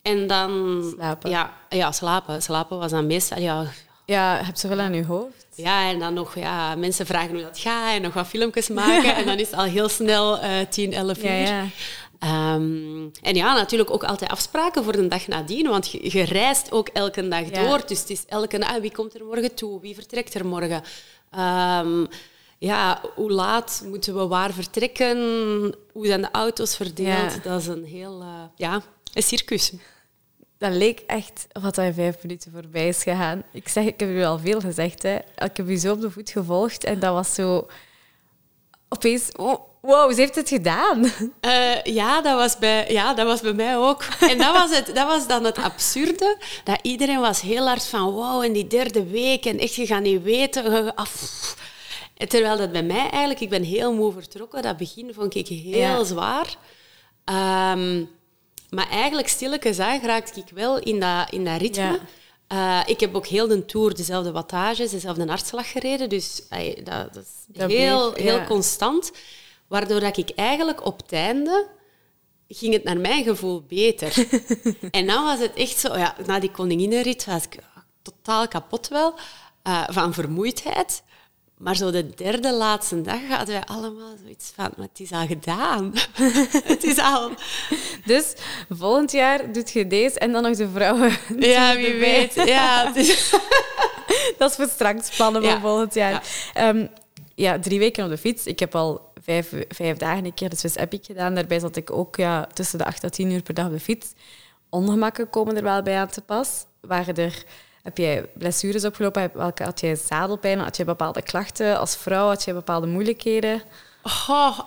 [0.01, 0.81] En dan...
[0.95, 1.29] Slapen.
[1.29, 2.41] Ja, ja slapen.
[2.41, 3.39] Slapen was dan meestal...
[3.39, 3.65] Ja,
[4.05, 5.45] ja, heb zoveel aan je hoofd.
[5.55, 9.15] Ja, en dan nog ja, mensen vragen hoe dat gaat en nog wat filmpjes maken.
[9.15, 11.31] En dan is het al heel snel uh, 10, 11 uur.
[11.31, 11.65] Ja, ja.
[12.23, 16.71] Um, en ja, natuurlijk ook altijd afspraken voor de dag nadien, want je, je reist
[16.71, 17.67] ook elke dag ja.
[17.67, 17.87] door.
[17.87, 20.83] Dus het is elke ah, wie komt er morgen toe, wie vertrekt er morgen.
[21.37, 22.07] Um,
[22.57, 25.17] ja, hoe laat moeten we waar vertrekken?
[25.91, 27.33] Hoe zijn de auto's verdeeld?
[27.33, 27.39] Ja.
[27.43, 28.81] Dat is een heel uh, ja,
[29.13, 29.71] een circus
[30.57, 33.43] dat leek echt wat hij vijf minuten voorbij is gegaan.
[33.51, 35.03] Ik zeg, ik heb u al veel gezegd.
[35.03, 35.15] Hè.
[35.15, 37.67] Ik heb u zo op de voet gevolgd en dat was zo...
[38.89, 39.31] Opeens...
[39.31, 41.03] Oh, wow, ze heeft het gedaan.
[41.41, 44.03] Uh, ja, dat was bij, ja, dat was bij mij ook.
[44.19, 46.37] En dat was, het, dat was dan het absurde.
[46.63, 48.11] Dat iedereen was heel hard van...
[48.11, 49.45] Wow, in die derde week.
[49.45, 50.95] En echt, je gaat niet weten...
[50.95, 51.55] Af.
[52.27, 53.39] Terwijl dat bij mij eigenlijk...
[53.39, 54.61] Ik ben heel moe vertrokken.
[54.61, 56.03] Dat begin vond ik heel ja.
[56.03, 56.55] zwaar.
[57.75, 58.09] Um,
[58.69, 61.83] maar eigenlijk stilletjes aan raakte ik wel in dat, in dat ritme.
[61.83, 61.99] Ja.
[62.53, 66.09] Uh, ik heb ook heel de tour dezelfde wattages, dezelfde hartslag gereden.
[66.09, 69.11] Dus ay, dat, dat, is dat heel, bleef, heel constant.
[69.67, 71.67] Waardoor dat ik eigenlijk op het einde
[72.47, 74.27] ging het naar mijn gevoel beter.
[74.91, 75.97] en dan was het echt zo...
[75.97, 77.57] Ja, na die koninginnenrit was ik
[78.01, 79.13] totaal kapot wel.
[79.67, 81.03] Uh, van vermoeidheid.
[81.57, 85.25] Maar zo de derde laatste dag hadden wij allemaal zoiets van, maar het is al
[85.27, 85.93] gedaan.
[86.73, 87.31] het is al...
[88.05, 88.33] Dus
[88.69, 91.11] volgend jaar doet je deze en dan nog de vrouwen.
[91.39, 92.33] Ja, wie weet.
[92.33, 93.29] Ja, is...
[94.37, 96.23] dat is voor straks plannen voor volgend jaar.
[96.53, 96.69] Ja.
[96.69, 96.89] Um,
[97.35, 97.59] ja.
[97.59, 98.45] drie weken op de fiets.
[98.45, 101.35] Ik heb al vijf, vijf dagen een keer de Swiss Epic gedaan.
[101.35, 103.79] Daarbij zat ik ook ja, tussen de acht en tien uur per dag op de
[103.79, 104.13] fiets.
[104.69, 106.65] Ongemakken komen er wel bij aan te pas.
[106.81, 107.43] Waren er
[107.85, 109.31] heb jij blessures opgelopen?
[109.33, 110.59] Welke, had jij zadelpijn?
[110.59, 112.27] Had je bepaalde klachten als vrouw?
[112.27, 113.61] Had je bepaalde moeilijkheden?
[114.27, 114.59] Oh,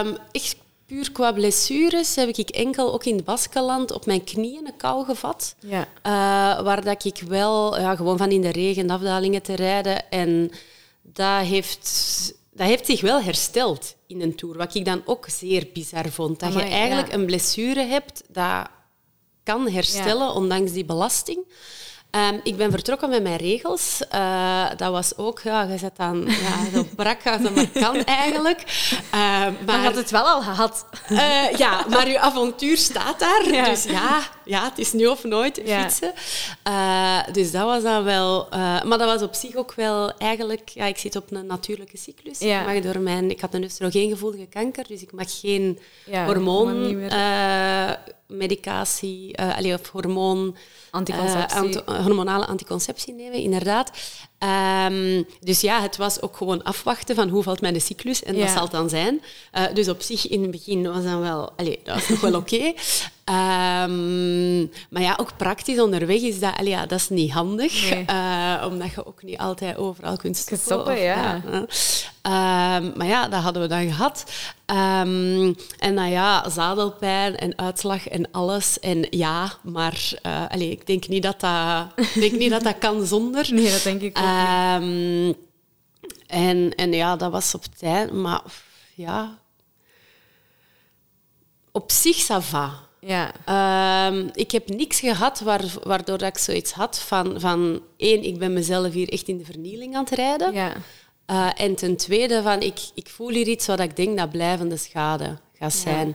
[0.00, 4.66] um, echt puur qua blessures heb ik enkel ook in het Baskeland op mijn knieën
[4.66, 5.54] een kou gevat.
[5.58, 5.80] Ja.
[5.80, 10.10] Uh, waar dat ik wel ja, gewoon van in de regen afdalingen te rijden.
[10.10, 10.50] En
[11.02, 14.56] dat heeft, dat heeft zich wel hersteld in een tour.
[14.56, 16.40] Wat ik dan ook zeer bizar vond.
[16.40, 17.14] Dat Amai, je eigenlijk ja.
[17.14, 18.68] een blessure hebt dat
[19.42, 20.32] kan herstellen, ja.
[20.32, 21.44] ondanks die belasting.
[22.16, 24.00] Ehm, ik ben vertrokken met mijn regels.
[24.14, 28.04] Uh, dat was ook, ja, je zet dan ja, zo brak als dat maar kan
[28.04, 28.62] eigenlijk.
[29.14, 30.86] Uh, maar je had het wel al gehad.
[31.10, 33.52] Uh, ja, maar je avontuur staat daar.
[33.52, 33.64] Ja.
[33.64, 36.12] Dus ja, ja, het is nu of nooit fietsen.
[37.32, 38.48] dus dat was dan wel...
[38.50, 40.68] maar dat was op zich ook wel eigenlijk...
[40.68, 42.40] Ja, ik zit op een natuurlijke cyclus.
[42.40, 45.78] Ik, mag door mijn, ik had een oestrogeengevoelige kanker, dus ik mag geen
[46.26, 47.08] hormoon
[48.26, 50.56] medicatie, uh, of hormoon,
[51.04, 53.90] Uh, hormonale anticonceptie nemen, inderdaad.
[54.38, 58.44] Um, dus ja, het was ook gewoon afwachten van hoe valt mijn cyclus en ja.
[58.44, 59.22] dat zal het dan zijn.
[59.54, 62.34] Uh, dus op zich in het begin was dan wel, allez, dat was nog wel
[62.34, 62.54] oké.
[62.54, 62.76] Okay.
[63.30, 68.04] Um, maar ja, ook praktisch onderweg is dat, allee, ja, dat is niet handig, nee.
[68.10, 70.58] uh, omdat je ook niet altijd overal kunt stoppen.
[70.58, 71.42] stoppen of, ja.
[72.26, 74.24] Um, maar ja, dat hadden we dan gehad.
[74.66, 78.80] Um, en nou ja, zadelpijn en uitslag en alles.
[78.80, 83.06] En ja, maar uh, allee, ik denk niet dat dat, denk niet dat, dat kan
[83.06, 83.46] zonder.
[83.56, 85.34] Nee, dat denk ik ook um,
[86.26, 88.12] en, en ja, dat was op tijd.
[88.12, 88.42] Maar
[88.94, 89.38] ja,
[91.72, 92.84] op zich, ça va.
[93.00, 93.32] Ja.
[94.08, 95.40] Um, ik heb niks gehad
[95.84, 97.82] waardoor dat ik zoiets had van, van...
[97.96, 100.52] één, ik ben mezelf hier echt in de vernieling aan het rijden.
[100.52, 100.72] Ja.
[101.30, 104.76] Uh, en ten tweede, van, ik, ik voel hier iets wat ik denk dat blijvende
[104.76, 106.08] schade gaat zijn.
[106.08, 106.14] Ja.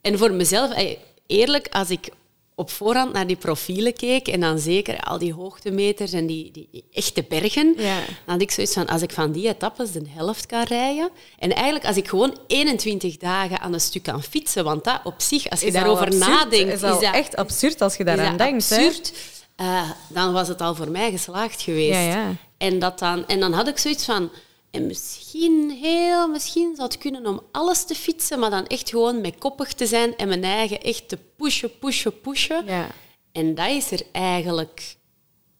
[0.00, 0.96] En voor mezelf,
[1.26, 2.08] eerlijk, als ik
[2.54, 6.84] op voorhand naar die profielen keek en dan zeker al die hoogtemeters en die, die
[6.92, 7.96] echte bergen, ja.
[7.96, 11.52] dan had ik zoiets van, als ik van die etappes de helft kan rijden en
[11.52, 15.50] eigenlijk als ik gewoon 21 dagen aan een stuk kan fietsen, want dat op zich,
[15.50, 16.72] als je is daarover absurd, nadenkt...
[16.72, 18.72] Is, dat is echt absurd als je daaraan denkt.
[18.72, 19.12] Absurd,
[19.60, 21.92] uh, dan was het al voor mij geslaagd geweest.
[21.92, 22.34] Ja, ja.
[22.58, 24.30] En, dat dan, en dan had ik zoiets van...
[24.72, 29.20] En misschien, heel misschien zou het kunnen om alles te fietsen, maar dan echt gewoon
[29.20, 32.64] met koppig te zijn en mijn eigen echt te pushen, pushen, pushen.
[32.66, 32.86] Ja.
[33.32, 34.96] En dat is er eigenlijk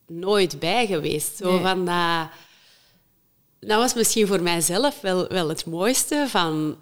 [0.07, 1.37] nooit bij geweest.
[1.37, 1.61] Zo Nee.
[1.61, 2.29] van dat,
[3.61, 6.77] dat was misschien voor mijzelf wel, wel het mooiste van...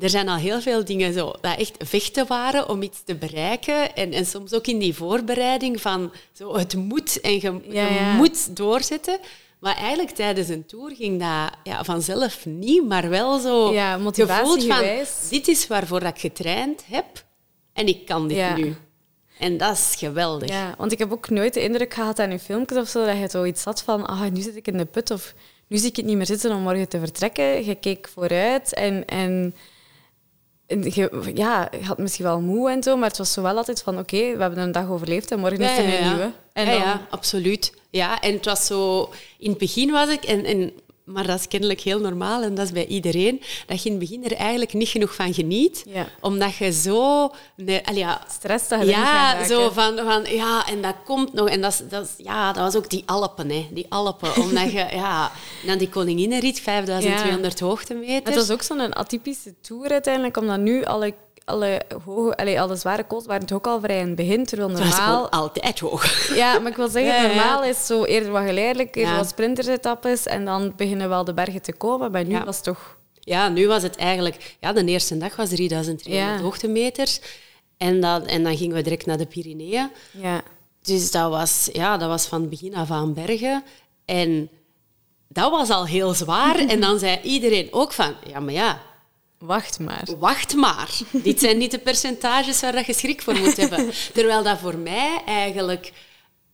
[0.00, 3.94] Er zijn al heel veel dingen zo, dat echt vechten waren om iets te bereiken.
[3.96, 8.14] En, en soms ook in die voorbereiding van zo, het moet en je, Ja, je
[8.16, 9.18] moet doorzetten.
[9.60, 14.64] Maar eigenlijk tijdens een tour ging dat ja, vanzelf niet, maar wel zo Ja, gevoeld
[14.64, 14.84] van
[15.30, 17.24] dit is waarvoor ik getraind heb
[17.72, 18.56] en ik kan dit Ja.
[18.56, 18.76] nu.
[19.38, 20.48] En dat is geweldig.
[20.48, 23.18] Ja, want ik heb ook nooit de indruk gehad aan je filmpjes of zo dat
[23.18, 25.34] je zoiets had van ah, nu zit ik in de put of
[25.66, 27.64] nu zie ik het niet meer zitten om morgen te vertrekken.
[27.64, 29.54] Je keek vooruit en, en
[30.68, 33.82] je, ja, je had misschien wel moe en zo, maar het was zo wel altijd
[33.82, 36.32] van oké, we hebben een dag overleefd en morgen is er een nieuwe.
[36.52, 37.72] En ja, dan- ja, absoluut.
[37.90, 39.10] Ja, en het was zo...
[39.38, 40.24] In het begin was ik...
[40.24, 40.72] En, en,
[41.08, 44.08] maar dat is kennelijk heel normaal en dat is bij iedereen, dat je in het
[44.08, 45.84] begin er eigenlijk niet genoeg van geniet.
[45.86, 46.08] Ja.
[46.20, 47.30] Omdat je zo...
[47.56, 50.24] Nee, ja, stress dat je ja, zo van, van...
[50.24, 51.48] Ja, en dat komt nog.
[51.48, 53.68] En dat, is, dat, is, ja, dat was ook die Alpen, hè.
[53.70, 54.36] Die Alpen.
[54.42, 54.86] Omdat je...
[54.92, 55.32] Ja,
[55.66, 58.34] dan die Koninginnenrit, 5200 hoogtemeters.
[58.34, 61.14] Het was ook zo'n atypische tour uiteindelijk, omdat nu alle,
[61.48, 64.68] alle, hoge, allee, alle zware calls waren het ook al vrij in het begin, terwijl
[64.70, 65.28] normaal...
[65.30, 66.34] altijd hoog.
[66.34, 67.26] Ja, maar ik wil zeggen, Ja, ja.
[67.26, 69.18] normaal is zo eerder wat geleidelijk, eerder Ja.
[69.18, 72.10] wat sprintersetappes en dan beginnen wel de bergen te komen.
[72.10, 72.44] Maar nu Ja.
[72.44, 72.96] was het toch...
[73.20, 74.56] Ja, nu was het eigenlijk...
[74.60, 76.06] Ja, de eerste dag was 3300
[76.36, 76.38] Ja.
[76.42, 77.20] hoogtemeters.
[77.76, 79.90] En, dat, en dan gingen we direct naar de Pyreneeën.
[80.10, 80.42] Ja,
[80.82, 83.64] Dus dat was, ja, dat was van begin af aan bergen.
[84.04, 84.48] En
[85.28, 86.58] dat was al heel zwaar.
[86.58, 88.14] En dan zei iedereen ook van...
[88.26, 88.80] Ja, maar ja,
[89.38, 90.08] wacht maar.
[90.18, 90.98] wacht maar.
[91.12, 93.90] Dit zijn niet de percentages waar dat je schrik voor moet hebben.
[94.14, 95.92] Terwijl dat voor mij eigenlijk...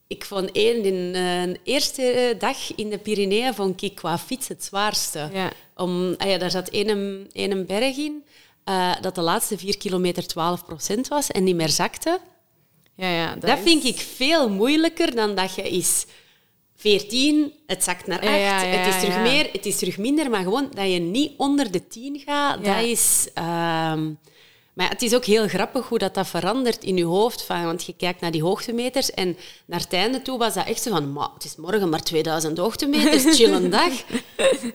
[0.07, 4.65] Ik vond één, in een eerste dag in de Pyreneeën vond ik qua fiets het
[4.65, 5.31] zwaarste.
[5.33, 5.51] Ja.
[5.77, 8.25] Om, ah ja, daar zat één, één berg in
[8.65, 12.19] eh, dat de laatste vier kilometer 12 procent was en niet meer zakte.
[12.97, 16.07] Ja, ja, Dat, is- vind ik veel moeilijker dan dat je is
[16.85, 19.99] 14, het zakt naar 8, Ja, ja, ja, het is terug meer, het is terug
[19.99, 23.29] minder, maar gewoon dat je niet onder de 10 gaat, dat is...
[23.35, 24.11] ehm,
[24.75, 27.43] maar het is ook heel grappig hoe dat, dat verandert in je hoofd.
[27.43, 30.83] Van, want je kijkt naar die hoogtemeters en naar het einde toe was dat echt
[30.83, 33.93] zo van "Ma, het is morgen maar 2000 hoogtemeters, chill een dag.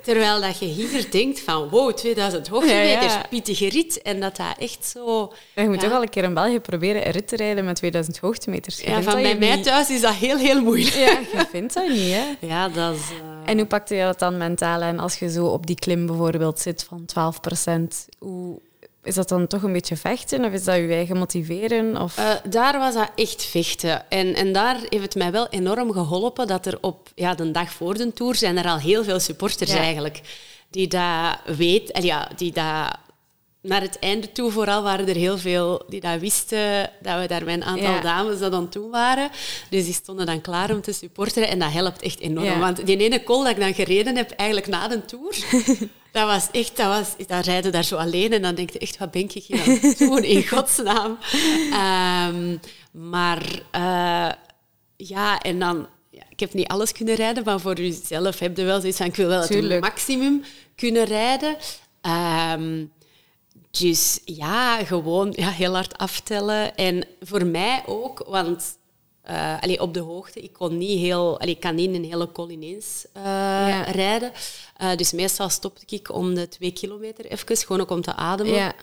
[0.04, 3.26] Terwijl dat je hier denkt van wow, 2000 hoogtemeters, Ja, ja.
[3.30, 4.02] pittige rit.
[4.02, 5.34] En dat dat echt zo...
[5.56, 5.88] Ja, je moet ja.
[5.88, 8.80] toch al een keer in België proberen een rit te rijden met 2000 hoogtemeters.
[8.80, 10.94] Je Ja, van bij mij niet- thuis is dat heel, heel moeilijk.
[10.96, 12.24] Ja, je vindt dat niet, hè.
[12.48, 13.02] Ja, dat is...
[13.02, 16.06] eh, En hoe pakte je dat dan mentaal aan als je zo op die klim
[16.06, 17.40] bijvoorbeeld zit van 12
[18.20, 18.60] Hoe
[19.04, 22.02] Is dat dan toch een beetje vechten of is dat je eigen motiveren?
[22.02, 22.18] Of...
[22.18, 24.10] Eh, daar was dat echt vechten.
[24.10, 27.72] En, en daar heeft het mij wel enorm geholpen dat er op ja, de dag
[27.72, 29.78] voor de Tour zijn er al heel veel supporters Ja.
[29.78, 30.22] eigenlijk
[30.70, 32.98] die dat weet, en ja, die dat
[33.62, 37.44] naar het einde toe vooral waren er heel veel die dat wisten dat we daar
[37.44, 39.30] met een aantal dames dat aan toe waren.
[39.70, 42.60] Dus die stonden dan klaar om te supporteren en dat helpt echt enorm.
[42.60, 45.36] Want die ene call dat ik dan gereden heb, eigenlijk na de tour,
[46.12, 48.98] dat was echt, dat was, dan rijden daar zo alleen en dan denk je echt,
[48.98, 51.18] wat ben ik hier aan het doen, in godsnaam.
[51.72, 52.58] Ehm,
[52.92, 54.32] maar uh,
[54.98, 58.64] ja, en dan ja, ik heb niet alles kunnen rijden, maar voor jezelf heb je
[58.64, 60.44] wel zoiets van, ik wil wel het maximum
[60.76, 61.58] kunnen rijden.
[62.52, 62.92] Um,
[63.72, 66.76] dus ja, gewoon ja, heel hard aftellen.
[66.76, 68.78] En voor mij ook, want
[69.30, 72.32] uh, allee, op de hoogte, ik kon niet heel, allee, ik kan niet een hele
[72.32, 74.32] col ineens uh, rijden.
[74.82, 78.54] Uh, dus meestal stopte ik om de twee kilometer even, gewoon ook om te ademen,
[78.54, 78.74] ja.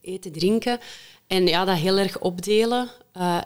[0.00, 0.80] eten, drinken.
[1.26, 2.90] En ja, dat heel erg opdelen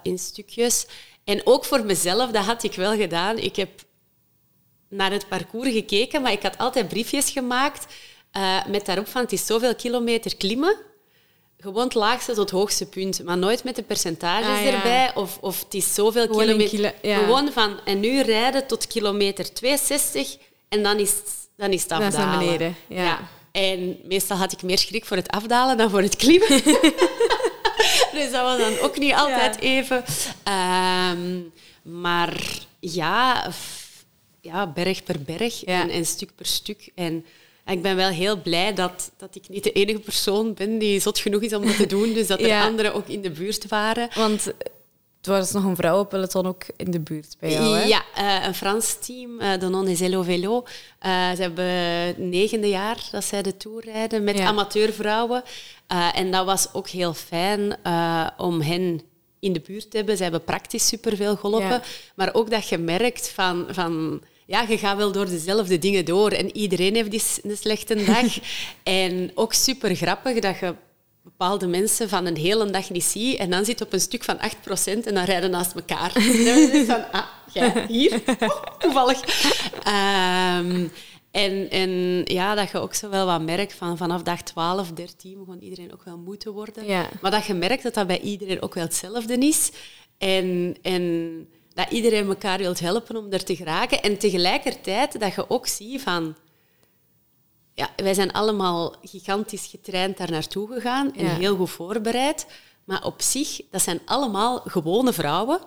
[0.02, 0.86] in stukjes.
[1.24, 3.38] En ook voor mezelf, dat had ik wel gedaan.
[3.38, 3.84] Ik heb
[4.88, 7.94] naar het parcours gekeken, maar ik had altijd briefjes gemaakt
[8.68, 10.76] met daarop van het is zoveel kilometer klimmen.
[11.60, 15.14] Gewoon het laagste tot het hoogste punt, maar nooit met de percentages ah, erbij.
[15.14, 16.94] Of, of het is zoveel kilometer.
[17.02, 20.36] Gewoon van en nu rijden tot kilometer 62
[20.68, 21.14] en dan is,
[21.56, 22.30] dan is het afdalen.
[22.30, 22.76] Dat is beneden.
[22.88, 23.28] Ja.
[23.52, 26.48] En meestal had ik meer schrik voor het afdalen dan voor het klimmen.
[28.16, 30.04] dus dat was dan ook niet altijd even.
[31.12, 32.42] Um, maar
[32.80, 33.50] ja,
[34.40, 36.90] ja, berg per berg en, en stuk per stuk.
[36.94, 37.26] En
[37.66, 41.18] ik ben wel heel blij dat, dat ik niet de enige persoon ben die zot
[41.18, 42.12] genoeg is om dat te doen.
[42.12, 44.08] Dus dat er anderen ook in de buurt waren.
[44.14, 44.46] Want
[45.26, 47.84] er was nog een vrouwenpeloton ook in de buurt bij jou, hè?
[47.84, 50.64] Ja, uh, een Frans team, uh, de Non Zelo Velo.
[51.06, 55.42] Uh, ze hebben het negende jaar dat zij de Tour rijden met amateurvrouwen.
[56.14, 57.76] en dat was ook heel fijn
[58.36, 59.00] om hen
[59.40, 60.16] in de buurt te hebben.
[60.16, 61.82] Ze hebben praktisch superveel geholpen.
[62.14, 63.66] Maar ook dat je merkt van...
[63.70, 66.30] van ja, je gaat wel door dezelfde dingen door.
[66.30, 68.38] En iedereen heeft een slechte dag.
[68.82, 70.74] en ook super grappig dat je
[71.22, 73.38] bepaalde mensen van een hele dag niet ziet.
[73.38, 74.40] En dan zit op een stuk van 8%
[74.84, 76.12] en dan rijden naast elkaar.
[76.16, 78.22] en dan van, ah, jij hier?
[78.38, 79.20] Oh, toevallig.
[79.76, 80.90] Um,
[81.30, 85.38] en, en ja, dat je ook zo wel wat merkt van vanaf dag 12, 13
[85.38, 86.86] begon iedereen ook wel moe te worden.
[86.86, 87.08] Ja.
[87.20, 89.70] Maar dat je merkt dat dat bij iedereen ook wel hetzelfde is.
[90.18, 94.02] En, en dat iedereen elkaar wilt helpen om er te geraken.
[94.02, 96.36] En tegelijkertijd dat je ook ziet van...
[97.74, 102.46] Ja, wij zijn allemaal gigantisch getraind daar naartoe gegaan en heel goed voorbereid.
[102.84, 105.60] Maar op zich, dat zijn allemaal gewone vrouwen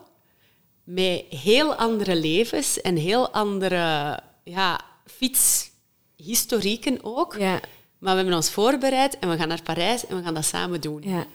[0.83, 7.35] met heel andere levens en heel andere ja, fietshistorieken ook.
[7.37, 7.59] Ja.
[7.97, 10.81] Maar we hebben ons voorbereid en we gaan naar Parijs en we gaan dat samen
[10.81, 11.01] doen.
[11.01, 11.25] Ja.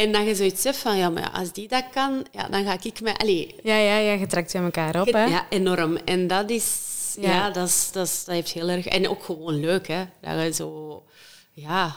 [0.00, 2.76] En dan je zoiets zegt van, ja, maar als die dat kan, ja, dan ga
[2.82, 3.14] ik mij...
[3.14, 5.24] Allee, ja, ja, ja, je trekt je elkaar op, hè?
[5.24, 5.96] Ja, enorm.
[5.96, 6.88] En dat is...
[7.20, 8.86] Ja, dat, is, dat, is, dat heeft heel erg...
[8.86, 10.04] En ook gewoon leuk, hè.
[10.20, 11.02] Dat je zo...
[11.52, 11.96] Ja,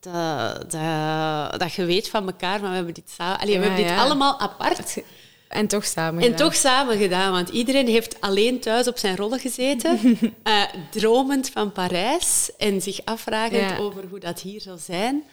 [0.00, 3.38] dat, dat, dat je weet van elkaar, maar we hebben dit samen...
[3.38, 4.96] Allee, we hebben dit allemaal apart.
[5.48, 9.38] En toch samen En toch samen gedaan, want iedereen heeft alleen thuis op zijn rollen
[9.38, 15.24] gezeten, uh, dromend van Parijs en zich afvragend over hoe dat hier zou zijn.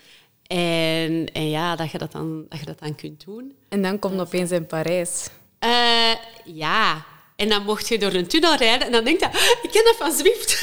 [0.47, 3.55] En, en ja, dat je dat, dan, dat je dat dan kunt doen.
[3.69, 5.29] En dan komt opeens in Parijs.
[5.65, 9.25] Uh, ja, en dan mocht je door een tunnel rijden en dan denk je,
[9.61, 10.61] ik ken dat van Zwift.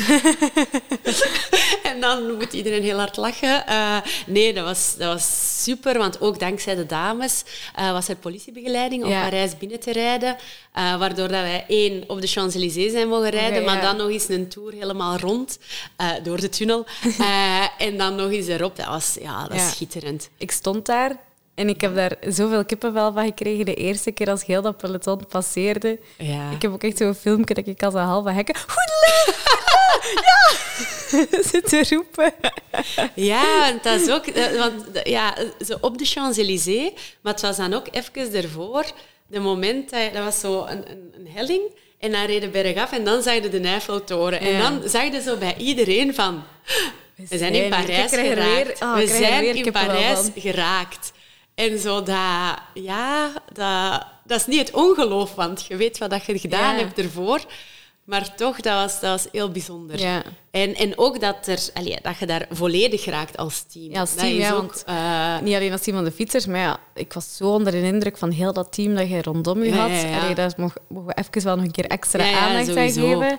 [1.92, 3.64] en dan moet iedereen heel hard lachen.
[3.68, 7.44] Uh, nee, dat was, dat was super, want ook dankzij de dames
[7.78, 10.37] uh, was er politiebegeleiding om Parijs binnen te rijden.
[10.78, 14.28] Uh, waardoor dat wij één op de Champs-Élysées zijn mogen rijden, maar dan nog eens
[14.28, 15.58] een tour helemaal rond
[16.22, 16.87] door de tunnel.
[17.78, 18.76] en dan nog eens erop.
[18.76, 20.30] Dat was, ja, dat schitterend.
[20.38, 21.16] Ik stond daar
[21.55, 25.27] en ik heb daar zoveel kippenvel van gekregen de eerste keer als heel dat peloton
[25.29, 25.99] passeerde.
[26.19, 26.51] Ja.
[26.51, 28.55] Ik heb ook echt zo'n filmpje dat ik als een halve hekken...
[30.15, 30.55] Ja!
[31.51, 32.33] Zit te roepen.
[33.15, 34.27] Ja, dat is ook...
[34.27, 35.35] Eh, want, ja,
[35.67, 38.85] zo op de Champs-Élysées, maar het was dan ook even ervoor,
[39.27, 40.12] de moment dat...
[40.12, 41.62] Dat was zo een, een, een helling
[41.99, 44.41] en dan reden bergaf en dan zag je de Eiffeltoren.
[44.41, 46.43] En dan zag je zo bij iedereen van...
[47.29, 48.83] We zijn in Parijs geraakt.
[48.83, 51.12] Oh, we zijn in Parijs geraakt.
[51.62, 56.38] En zo dat, ja, dat, dat is niet het ongeloof, want je weet wat je
[56.38, 57.40] gedaan hebt ervoor.
[58.05, 59.98] Maar toch, dat was, dat was heel bijzonder.
[59.98, 60.22] Ja.
[60.51, 63.90] En, en ook dat, er, allee, dat je daar volledig raakt als team.
[63.90, 66.61] Ja, als team, ja, ook, want, uh, niet alleen als team van de fietsers, maar
[66.61, 69.75] ja, ik was zo onder de indruk van heel dat team dat je rondom je
[69.75, 69.90] had.
[69.90, 73.38] Ja, Allee, daar mogen we even wel nog een keer extra aandacht aan geven.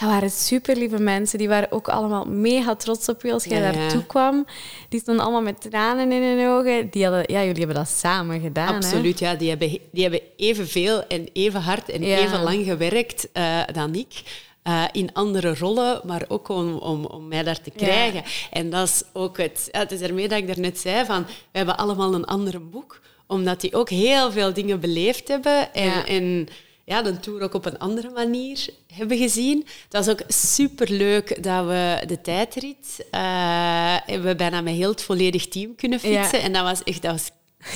[0.00, 1.38] Dat waren super lieve mensen.
[1.38, 4.46] Die waren ook allemaal mega trots op je als jij ja, daartoe kwam.
[4.88, 6.90] Die stonden allemaal met tranen in hun ogen.
[6.90, 8.74] Die hadden, ja, jullie hebben dat samen gedaan.
[8.74, 9.34] Absoluut, ja.
[9.34, 14.22] Die hebben, die hebben evenveel en even hard en even lang gewerkt uh, dan ik.
[14.64, 18.22] uh, in andere rollen, maar ook om, om, om mij daar te krijgen.
[18.50, 19.68] En dat is ook het...
[19.70, 23.60] het is ermee dat ik daarnet zei, van, we hebben allemaal een ander boek, omdat
[23.60, 25.74] die ook heel veel dingen beleefd hebben.
[25.74, 26.06] En, ja.
[26.06, 26.48] en
[26.84, 29.58] ja, de tour ook op een andere manier hebben gezien.
[29.84, 35.48] Het was ook superleuk dat we de tijdrit uh, we bijna met heel het volledig
[35.48, 36.42] team kunnen fietsen.
[36.42, 37.30] En dat was echt, dat was,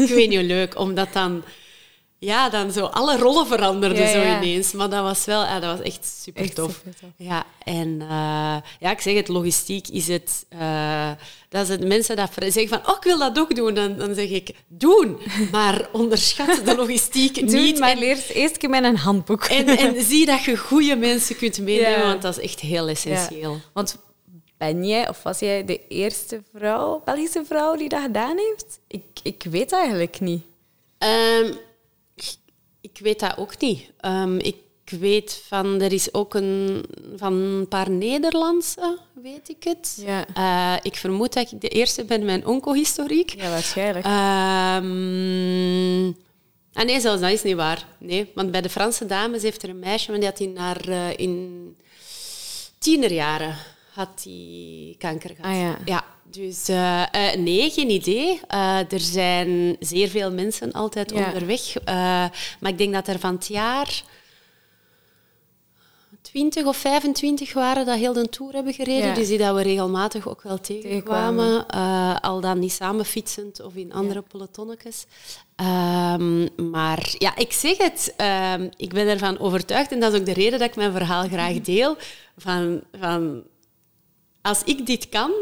[0.09, 1.43] ik weet niet, leuk, omdat dan
[2.21, 4.73] ja, dan zo alle rollen veranderden zo ineens.
[4.73, 6.83] Maar dat was wel, ja, dat was echt super tof.
[7.17, 10.47] Ja, en uh, ja, ik zeg het, logistiek is het.
[10.53, 11.11] Uh,
[11.49, 13.75] dat is het mensen dat zeggen van, oh, ik wil dat ook doen.
[13.75, 15.19] Dan, dan zeg ik, doen,
[15.53, 17.79] maar onderschat de logistiek niet.
[17.79, 19.45] maar leer eerst met een handboek.
[19.45, 23.61] En, en zie dat je goede mensen kunt meenemen, want dat is echt heel essentieel.
[23.73, 23.97] Want
[24.57, 28.81] ben jij of was jij de eerste vrouw, Belgische vrouw die dat gedaan heeft?
[28.89, 30.43] Ik, ik weet eigenlijk niet.
[30.99, 31.59] Um,
[32.81, 33.91] ik weet dat ook niet.
[34.01, 36.85] Um, ik weet van, er is ook een,
[37.17, 40.03] van een paar Nederlandse, weet ik het.
[40.07, 40.27] Ja.
[40.37, 43.35] Uh, ik vermoed dat ik de eerste ben met mijn oncohistoriek.
[43.37, 44.07] Ja, waarschijnlijk.
[44.07, 44.13] Um,
[46.73, 47.87] ah nee, zelfs dat is niet waar.
[47.99, 50.89] Nee, want bij de Franse dames heeft er een meisje, maar die had in haar
[50.89, 51.77] uh, in
[52.79, 53.57] tienerjaren
[53.93, 55.53] had die kanker gehad.
[55.53, 55.79] Ah, ja.
[55.85, 56.05] ja.
[56.31, 58.41] Dus uh, uh, nee, geen idee.
[58.55, 61.27] Uh, er zijn zeer veel mensen altijd ja.
[61.27, 61.85] onderweg.
[62.61, 64.03] maar ik denk dat er van het jaar
[66.23, 69.09] 20 of 25 waren dat heel de tour hebben gereden.
[69.09, 69.15] Ja.
[69.15, 71.67] Dus die dat we regelmatig ook wel tegenkwamen.
[72.21, 74.27] al dan niet samen fietsend of in andere ja.
[74.29, 75.07] pelotonnetjes.
[75.57, 78.15] Um, maar ja, ik zeg het.
[78.57, 79.93] Um, ik ben ervan overtuigd.
[79.93, 81.97] En dat is ook de reden dat ik mijn verhaal graag deel.
[82.37, 82.81] Van...
[82.99, 83.43] van
[84.43, 85.33] als ik dit kan,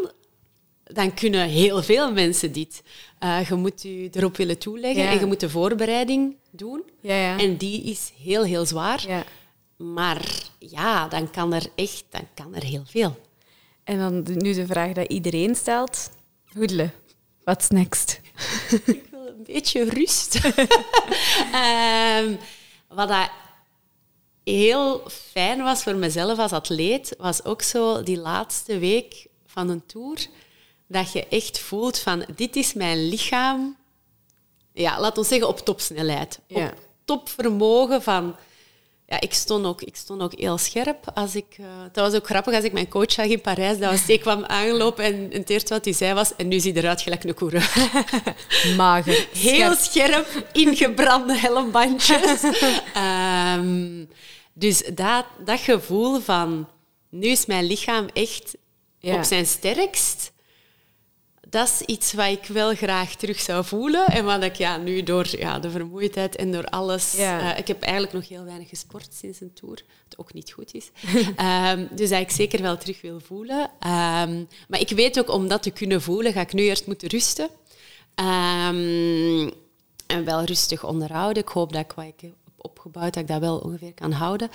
[0.93, 2.83] dan kunnen heel veel mensen dit.
[3.25, 6.83] Uh, je moet je erop willen toeleggen en je moet de voorbereiding doen.
[7.01, 7.39] Ja, ja.
[7.39, 9.25] En die is heel, heel zwaar.
[9.77, 10.23] Maar
[10.59, 13.17] ja, dan kan er echt dan kan er heel veel.
[13.85, 16.11] En dan nu de vraag die iedereen stelt.
[16.53, 16.93] Hoedelen,
[17.45, 18.21] what's next?
[18.85, 20.45] Ik wil een beetje rust.
[20.45, 22.39] um,
[22.99, 23.31] wat dat
[24.45, 29.87] heel fijn was voor mezelf als atleet, was ook zo die laatste week van een
[29.87, 30.27] tour
[30.89, 33.77] dat je echt voelt van dit is mijn lichaam,
[34.73, 36.41] ja, laat ons zeggen op topsnelheid.
[36.47, 36.67] Ja.
[36.67, 36.75] Op
[37.05, 38.37] topvermogen van...
[39.09, 41.11] Ja, ik stond, ook, ik stond ook heel scherp.
[41.15, 43.79] Als ik, uh, dat was ook grappig als ik mijn coach zag in Parijs.
[43.79, 46.37] Dat was, ik kwam aangelopen en, en het eerste wat hij zei was...
[46.37, 47.53] En nu zie je eruit gelijk een koer.
[48.77, 49.29] Mager.
[49.33, 52.43] Heel scherp, ingebrande helmbandjes.
[53.57, 54.09] um,
[54.53, 56.69] dus dat, dat gevoel van...
[57.11, 58.57] Nu is mijn lichaam echt
[59.01, 60.33] op zijn sterkst
[61.57, 64.07] dat is iets wat ik wel graag terug zou voelen.
[64.07, 67.19] En wat ik ja, nu door ja, de vermoeidheid en door alles...
[67.19, 69.85] Uh, ik heb eigenlijk nog heel weinig gesport sinds een tour.
[70.09, 70.91] Wat ook niet goed is.
[71.71, 73.61] um, dus dat ik zeker wel terug wil voelen.
[73.61, 77.09] Um, maar ik weet ook, om dat te kunnen voelen, ga ik nu eerst moeten
[77.09, 77.49] rusten.
[78.15, 79.53] Um,
[80.07, 81.43] en wel rustig onderhouden.
[81.43, 82.33] Ik hoop dat ik wat ik
[82.69, 84.51] opgebouwd dat ik dat wel ongeveer kan houden.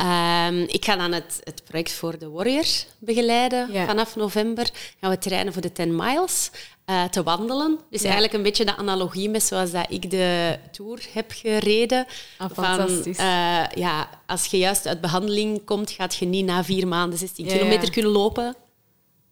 [0.00, 3.86] Um, ik ga dan het, het project voor de Warriors begeleiden.
[3.86, 6.50] Vanaf november gaan we trainen voor de 10 miles.
[6.90, 7.78] Uh, te wandelen.
[7.90, 12.06] Dus eigenlijk een beetje de analogie met zoals dat ik de Tour heb gereden.
[12.38, 13.18] Ah, fantastisch.
[13.18, 17.46] uh, ja, als je juist uit behandeling komt, gaat je niet na vier maanden 16
[17.46, 18.44] kilometer kunnen lopen.
[18.44, 18.54] Dat,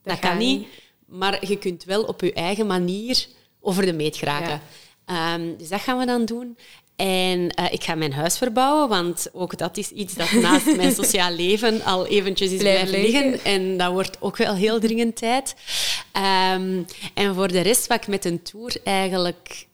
[0.02, 0.58] dat kan niet.
[0.58, 0.68] niet.
[1.06, 3.26] Maar je kunt wel op je eigen manier
[3.60, 4.60] over de meet geraken.
[5.06, 6.56] Um, dus dat gaan we dan doen.
[6.96, 10.94] En uh, ik ga mijn huis verbouwen, want ook dat is iets dat naast mijn
[11.02, 13.44] sociaal leven al eventjes is blijven liggen.
[13.44, 15.54] En dat wordt ook wel heel dringend tijd.
[16.16, 19.66] Um, en voor de rest, wat ik met een tour eigenlijk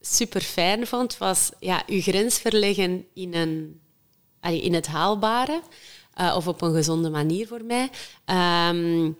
[0.00, 3.80] super fijn vond, was ja, uw grens verleggen in, een,
[4.40, 5.60] in het haalbare.
[6.20, 7.90] Uh, of op een gezonde manier voor mij.
[8.70, 9.16] Um,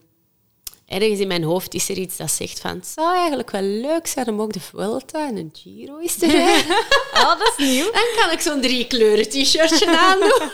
[0.87, 4.07] ergens in mijn hoofd is er iets dat zegt van het zou eigenlijk wel leuk
[4.07, 6.76] zijn om ook de Vuelta en een Giro is te rijden.
[7.14, 7.93] oh, dat is nieuw.
[7.93, 10.51] Dan kan ik zo'n drie kleuren t-shirtje aandoen.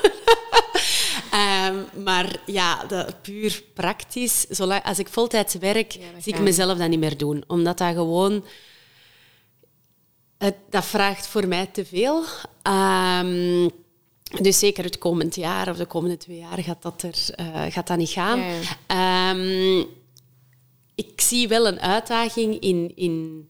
[1.33, 4.47] um, maar ja, dat, puur praktisch.
[4.49, 7.45] Zolang, als ik voltijds werk, zie ik mezelf dat niet meer doen.
[7.47, 8.45] Omdat dat gewoon...
[10.39, 12.25] Het, dat vraagt voor mij te veel.
[12.63, 13.71] Um,
[14.41, 17.87] dus zeker het komend jaar of de komende twee jaar gaat dat, er, uh, gaat
[17.87, 18.39] dat niet gaan.
[18.39, 18.55] Ja,
[18.89, 19.31] ja.
[19.31, 19.87] Um,
[20.95, 23.47] ik zie wel een uitdaging in, in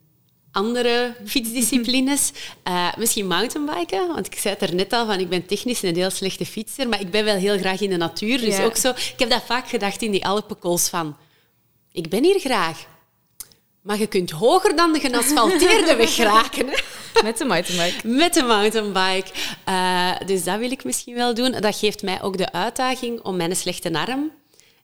[0.53, 2.33] andere fietsdisciplines.
[2.69, 5.97] Uh, misschien mountainbiken, want ik zei het er net al van, ik ben technisch een
[5.97, 8.41] heel slechte fietser, maar ik ben wel heel graag in de natuur.
[8.41, 11.17] Dus ook zo, ik heb dat vaak gedacht in die Alpenkools van,
[11.93, 12.87] ik ben hier graag,
[13.83, 16.69] maar je kunt hoger dan de geasfalteerde weg raken.
[16.69, 16.75] Hè?
[17.25, 18.09] Met de mountainbike.
[18.09, 19.31] Met de mountainbike.
[19.69, 21.51] Uh, dus dat wil ik misschien wel doen.
[21.51, 24.31] Dat geeft mij ook de uitdaging om mijn slechte arm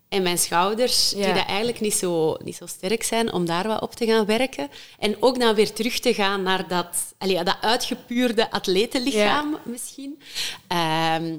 [0.09, 3.81] en mijn schouders, die dat eigenlijk niet zo, niet zo sterk zijn, om daar wat
[3.81, 4.69] op te gaan werken.
[4.99, 10.23] En ook dan weer terug te gaan naar dat, allee, dat uitgepuurde atletenlichaam misschien.
[10.67, 11.37] Ehm,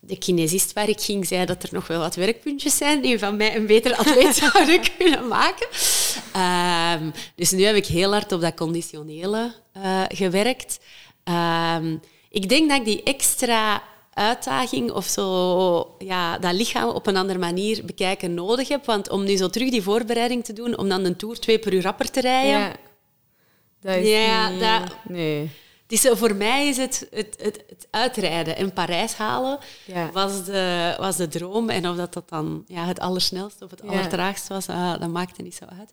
[0.00, 3.36] de kinesist waar ik ging, zei dat er nog wel wat werkpuntjes zijn die van
[3.36, 5.66] mij een betere atleet zouden kunnen maken.
[6.32, 10.78] Ehm, dus nu heb ik heel hard op dat conditionele uh, gewerkt.
[11.24, 12.00] Um,
[12.30, 13.82] ik denk dat ik die extra
[14.16, 18.84] uitdaging of zo, ja, dat lichaam op een andere manier bekijken nodig heb.
[18.84, 21.74] Want om nu zo terug die voorbereiding te doen, om dan een tour twee per
[21.74, 22.60] uur rapper te rijden...
[22.60, 22.72] Ja,
[23.80, 24.60] dat is ja, niet...
[24.60, 24.96] dat...
[25.08, 25.50] Nee.
[25.86, 30.10] Dus voor mij is het, het, het, het uitrijden en Parijs halen ja.
[30.12, 31.70] was, de, was de droom.
[31.70, 33.88] En of dat, dat dan ja, het allersnelste of het ja.
[33.88, 35.92] allertraagst was, uh, dat maakte niet zo uit.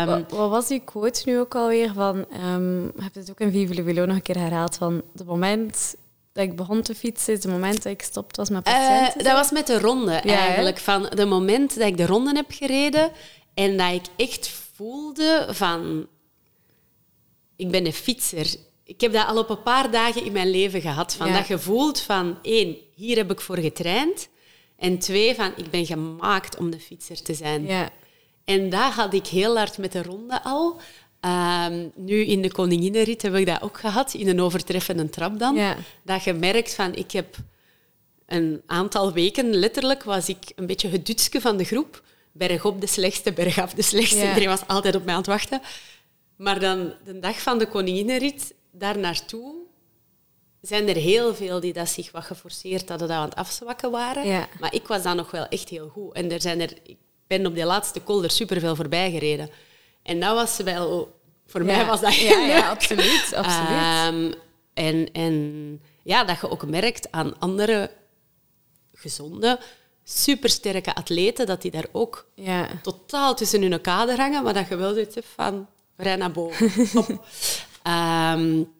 [0.00, 2.26] Um, wat, wat, was die quote nu ook alweer van...
[2.44, 5.02] Um, heb je het ook in Vive le Velo nog een keer herhaald van...
[5.16, 5.94] Het moment
[6.36, 9.24] dat ik begon te fietsen, het moment dat ik stopt was met eh, patiënten?
[9.24, 10.78] dat was met de ronde eigenlijk.
[10.78, 13.10] Van de moment dat ik de ronde heb gereden
[13.54, 16.06] en dat ik echt voelde van...
[17.56, 18.46] Ik ben een fietser
[18.86, 21.14] ik heb dat al op een paar dagen in mijn leven gehad.
[21.14, 24.28] Van Dat gevoel van, één, hier heb ik voor getraind.
[24.76, 27.66] En twee, van, ik ben gemaakt om de fietser te zijn.
[27.66, 27.90] Ja.
[28.44, 30.80] En dat had ik heel hard met de ronde al.
[31.26, 35.54] Ehm, nu in de Koninginnenrit heb ik dat ook gehad, in een overtreffende trap dan.
[35.54, 35.76] Ja.
[36.02, 37.36] Dat je merkt van, ik heb
[38.26, 42.02] een aantal weken, letterlijk, was ik een beetje het dutske van de groep.
[42.32, 44.18] Bergop de slechtste, bergaf de slechtste.
[44.18, 44.28] Ja.
[44.28, 45.60] Iedereen was altijd op mij aan het wachten.
[46.36, 49.54] Maar dan de dag van de Koninginnenrit daar naartoe
[50.60, 54.48] zijn er heel veel die dat zich wat geforceerd hadden, dat aan het afzwakken waren.
[54.60, 56.14] Maar ik was dan nog wel echt heel goed.
[56.14, 56.96] En er zijn er, ik
[57.26, 59.50] ben op die laatste col er superveel voorbij gereden.
[60.02, 61.14] En dat was wel...
[61.46, 63.32] Voor mij was dat heel ja, ja, absoluut.
[63.34, 64.14] absoluut.
[64.14, 64.34] Um,
[64.74, 67.90] en, en ja, dat je ook merkt aan andere
[68.94, 69.58] gezonde,
[70.04, 72.68] supersterke atleten, dat die daar ook ja.
[72.82, 75.66] totaal tussen hun kader hangen, maar dat je wel zoiets hebt van,
[75.96, 76.70] rij naar boven.
[77.86, 78.74] Um,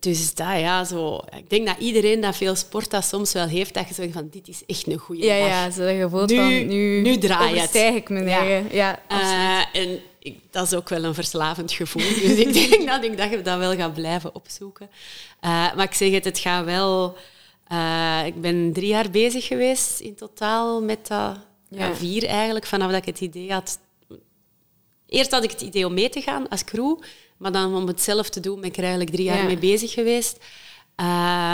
[0.00, 1.20] dus dat, ja, zo.
[1.36, 4.28] Ik denk dat iedereen dat veel sport dat soms wel heeft, dat je zegt van,
[4.30, 5.48] dit is echt een goede ja, dag.
[5.48, 7.74] Ja, zo gevoel nu, van, nu, nu draai het.
[7.74, 8.62] ik me ja.
[8.70, 12.02] ja uh, en ik, dat is ook wel een verslavend gevoel.
[12.22, 14.90] Dus ik denk dat ik dat, dat wel ga blijven opzoeken.
[15.44, 17.16] Uh, maar ik zeg het, het gaat wel...
[17.72, 21.46] Uh, ik ben drie jaar bezig geweest in totaal met dat...
[21.70, 21.94] Ja.
[21.94, 23.78] vier eigenlijk, vanaf dat ik het idee had...
[25.06, 26.98] Eerst had ik het idee om mee te gaan als crew...
[27.38, 29.92] Maar dan om het zelf te doen ben ik er eigenlijk drie jaar mee bezig
[29.92, 30.44] geweest.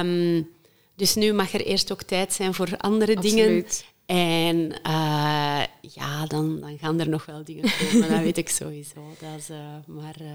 [0.00, 0.50] Um,
[0.96, 3.66] dus nu mag er eerst ook tijd zijn voor andere dingen.
[4.06, 5.62] En uh,
[5.92, 9.00] ja, dan, dan gaan er nog wel dingen komen, dat weet ik sowieso.
[9.20, 9.56] Dat is, uh,
[9.86, 10.28] maar uh,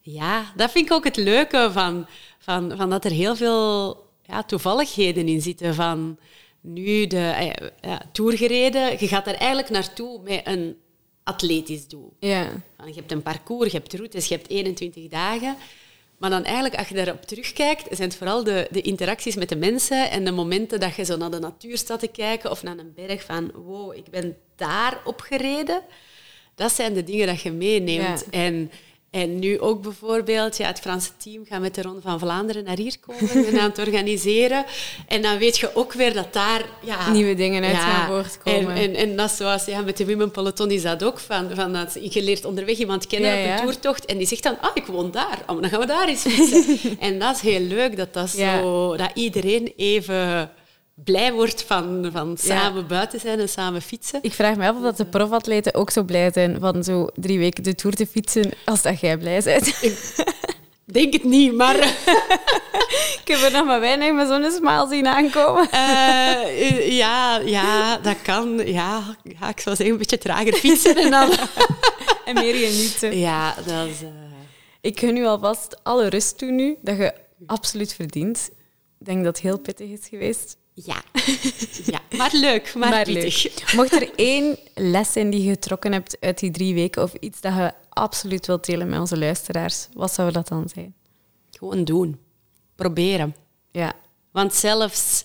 [0.00, 2.06] ja, dat vind ik ook het leuke van,
[2.38, 5.74] van, van dat er heel veel ja, toevalligheden in zitten.
[5.74, 6.18] Van
[6.60, 10.76] nu de ja, tour gereden, je gaat er eigenlijk naartoe met een
[11.22, 12.16] atletisch doel.
[12.20, 12.42] Ja.
[12.86, 15.56] Je hebt een parcours, je hebt routes, je hebt 21 dagen.
[16.18, 19.56] Maar dan eigenlijk, als je daarop terugkijkt, zijn het vooral de, de interacties met de
[19.56, 22.78] mensen en de momenten dat je zo naar de natuur staat te kijken of naar
[22.78, 25.82] een berg van wow, ik ben daar opgereden.
[26.54, 28.30] Dat zijn de dingen dat je meeneemt.
[28.30, 28.70] En
[29.10, 32.76] en nu ook bijvoorbeeld, ja, het Franse team gaat met de Ronde van Vlaanderen naar
[32.76, 34.64] hier komen en aan het organiseren.
[35.06, 36.62] En dan weet je ook weer dat daar...
[36.84, 38.74] Ja, Nieuwe dingen uit gaan voortkomen.
[38.74, 41.18] En, en, en dat zoals ja, met de Women Peloton is dat ook.
[41.18, 44.60] Van, van dat, je leert onderweg iemand kennen op een toertocht en die zegt dan,
[44.60, 45.38] ah, ik woon daar.
[45.46, 46.80] Oh, dan gaan we daar eens fietsen.
[46.98, 50.50] en dat is heel leuk, dat, dat, zo, dat iedereen even
[51.04, 54.18] blij wordt van, van samen buiten zijn en samen fietsen.
[54.22, 57.38] Ik vraag me af of dat de profatleten ook zo blij zijn van zo drie
[57.38, 59.82] weken de Tour te fietsen als dat jij blij bent.
[59.82, 61.76] Ik denk het niet, maar...
[63.20, 65.68] ik heb er nog maar weinig met zo'n smaal zien aankomen.
[65.72, 68.66] Uh, ja, ja, dat kan.
[68.66, 71.30] Ja, ja, ik zou zeggen een beetje trager fietsen en dan...
[72.26, 73.18] en meer genieten.
[73.18, 74.02] Ja, dat is...
[74.02, 74.08] Uh...
[74.80, 77.14] Ik gun u alvast alle rust toe nu, dat je
[77.46, 78.50] absoluut verdient.
[78.98, 80.56] Ik denk dat het heel pittig is geweest.
[80.84, 81.02] Ja.
[81.92, 83.62] ja, maar leuk, maar, maar leuk.
[83.74, 87.40] Mocht er één les zijn die je getrokken hebt uit die drie weken of iets
[87.40, 90.94] dat je absoluut wilt delen met onze luisteraars, wat zou dat dan zijn?
[91.50, 92.20] Gewoon doen.
[92.74, 93.36] Proberen.
[93.70, 93.92] Ja.
[94.30, 95.24] Want zelfs,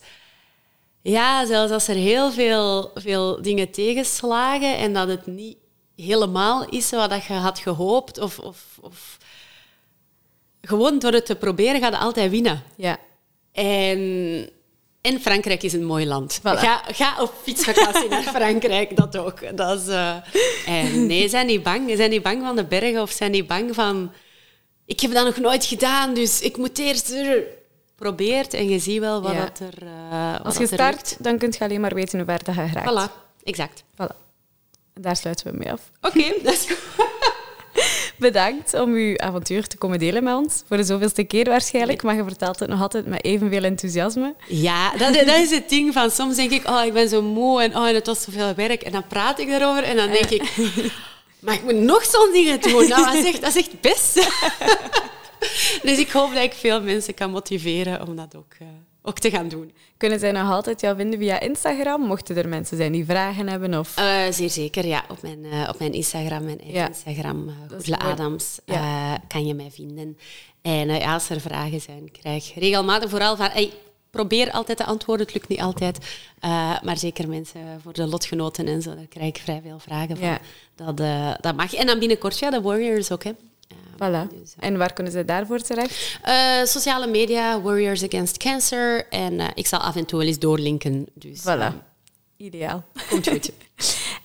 [1.01, 5.57] ja, zelfs als er heel veel, veel dingen tegenslagen en dat het niet
[5.95, 9.17] helemaal is wat je had gehoopt, of, of, of
[10.61, 12.63] gewoon door het te proberen ga je altijd winnen.
[12.75, 12.97] Ja.
[13.51, 14.49] En
[15.03, 16.39] en Frankrijk is een mooi land.
[16.43, 19.57] Ga, ga op fietsvakantie naar Frankrijk, dat ook.
[19.57, 20.15] Dat is, uh...
[20.65, 21.91] En nee, zijn niet bang.
[21.95, 24.11] Zijn niet bang van de bergen of zijn niet bang van
[24.85, 27.13] ik heb dat nog nooit gedaan, dus ik moet eerst
[27.95, 29.83] probeert en je ziet wel wat dat er.
[29.83, 33.09] Uh, Als je start, dan kun je alleen maar weten hoe ver dat je geraakt.
[33.09, 33.11] Voilà,
[33.43, 33.83] exact.
[33.93, 34.15] Voilà.
[34.93, 35.91] daar sluiten we mee af.
[36.01, 37.11] Oké, dat is goed.
[38.23, 40.63] Bedankt om uw avontuur te komen delen met ons.
[40.67, 44.35] Voor de zoveelste keer waarschijnlijk, maar je vertelt het nog altijd met evenveel enthousiasme.
[44.47, 47.61] Ja, dat, dat is het ding van soms denk ik, oh, ik ben zo moe
[47.61, 48.81] en oh, het was zoveel werk.
[48.81, 50.55] En dan praat ik daarover en dan denk ik,
[51.43, 52.87] maar ik moet nog zo'n dingen doen.
[52.87, 54.13] Nou, dat is echt, dat is echt best.
[55.87, 58.67] dus ik hoop dat ik veel mensen kan motiveren om dat ook, uh,
[59.03, 59.71] ook te gaan doen.
[59.97, 62.01] Kunnen zij nog altijd jou vinden via Instagram?
[62.01, 63.79] Mochten er mensen zijn die vragen hebben?
[63.79, 63.99] Of?
[63.99, 65.03] Uh, zeer zeker, ja.
[65.09, 66.87] Op mijn, uh, op mijn Instagram, mijn eigen ja.
[66.87, 69.17] Instagram, Goedele Adams, ja.
[69.27, 70.17] kan je mij vinden.
[70.61, 73.49] En als er vragen zijn, krijg regelmatig vooral van...
[73.51, 73.71] Hey,
[74.13, 75.25] probeer altijd te antwoorden.
[75.25, 75.97] Het lukt niet altijd.
[76.45, 80.17] Uh, maar zeker mensen voor de lotgenoten en zo, daar krijg ik vrij veel vragen
[80.17, 80.27] van.
[80.27, 80.39] Ja.
[80.75, 81.73] Dat, uh, dat mag.
[81.73, 83.23] En dan binnenkort, ja, de Warriors ook.
[83.23, 83.31] Hè.
[84.03, 84.39] Voilà.
[84.39, 86.19] Dus, en waar kunnen ze daarvoor terecht?
[86.25, 89.07] Uh, sociale media, Warriors Against Cancer.
[89.09, 91.07] En uh, ik zal af en toe wel eens doorlinken.
[91.13, 91.45] Dus, voilà.
[91.45, 91.67] Uh,
[92.37, 92.83] Ideaal.
[93.09, 93.51] Komt goed.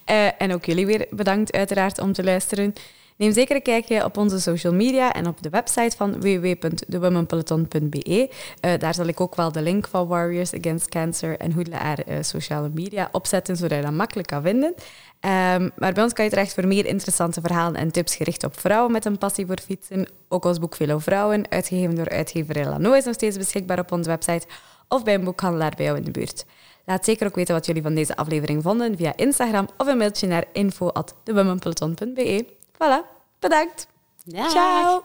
[0.38, 2.74] en ook jullie weer bedankt uiteraard om te luisteren.
[3.18, 8.30] Neem zeker een kijkje op onze social media en op de website van www.thewomenpeloton.be.
[8.64, 12.16] Uh, daar zal ik ook wel de link van Warriors Against Cancer en Hoedelaar uh,
[12.20, 14.74] sociale media opzetten, zodat je dat makkelijk kan vinden.
[15.20, 18.60] Um, maar bij ons kan je terecht voor meer interessante verhalen en tips gericht op
[18.60, 20.08] vrouwen met een passie voor fietsen.
[20.28, 24.10] Ook ons boek Velo Vrouwen, uitgegeven door uitgeverij Lano, is nog steeds beschikbaar op onze
[24.10, 24.46] website
[24.88, 26.44] of bij een boekhandelaar bij jou in de buurt.
[26.84, 30.26] Laat zeker ook weten wat jullie van deze aflevering vonden via Instagram of een mailtje
[30.26, 32.46] naar info.thewomenpeloton.be.
[32.72, 33.00] Voilà,
[33.38, 33.88] bedankt.
[34.24, 34.50] Dag.
[34.50, 35.02] Ciao.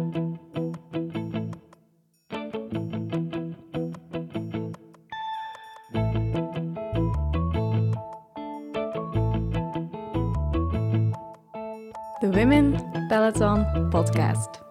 [12.44, 14.63] The Women Peloton Podcast.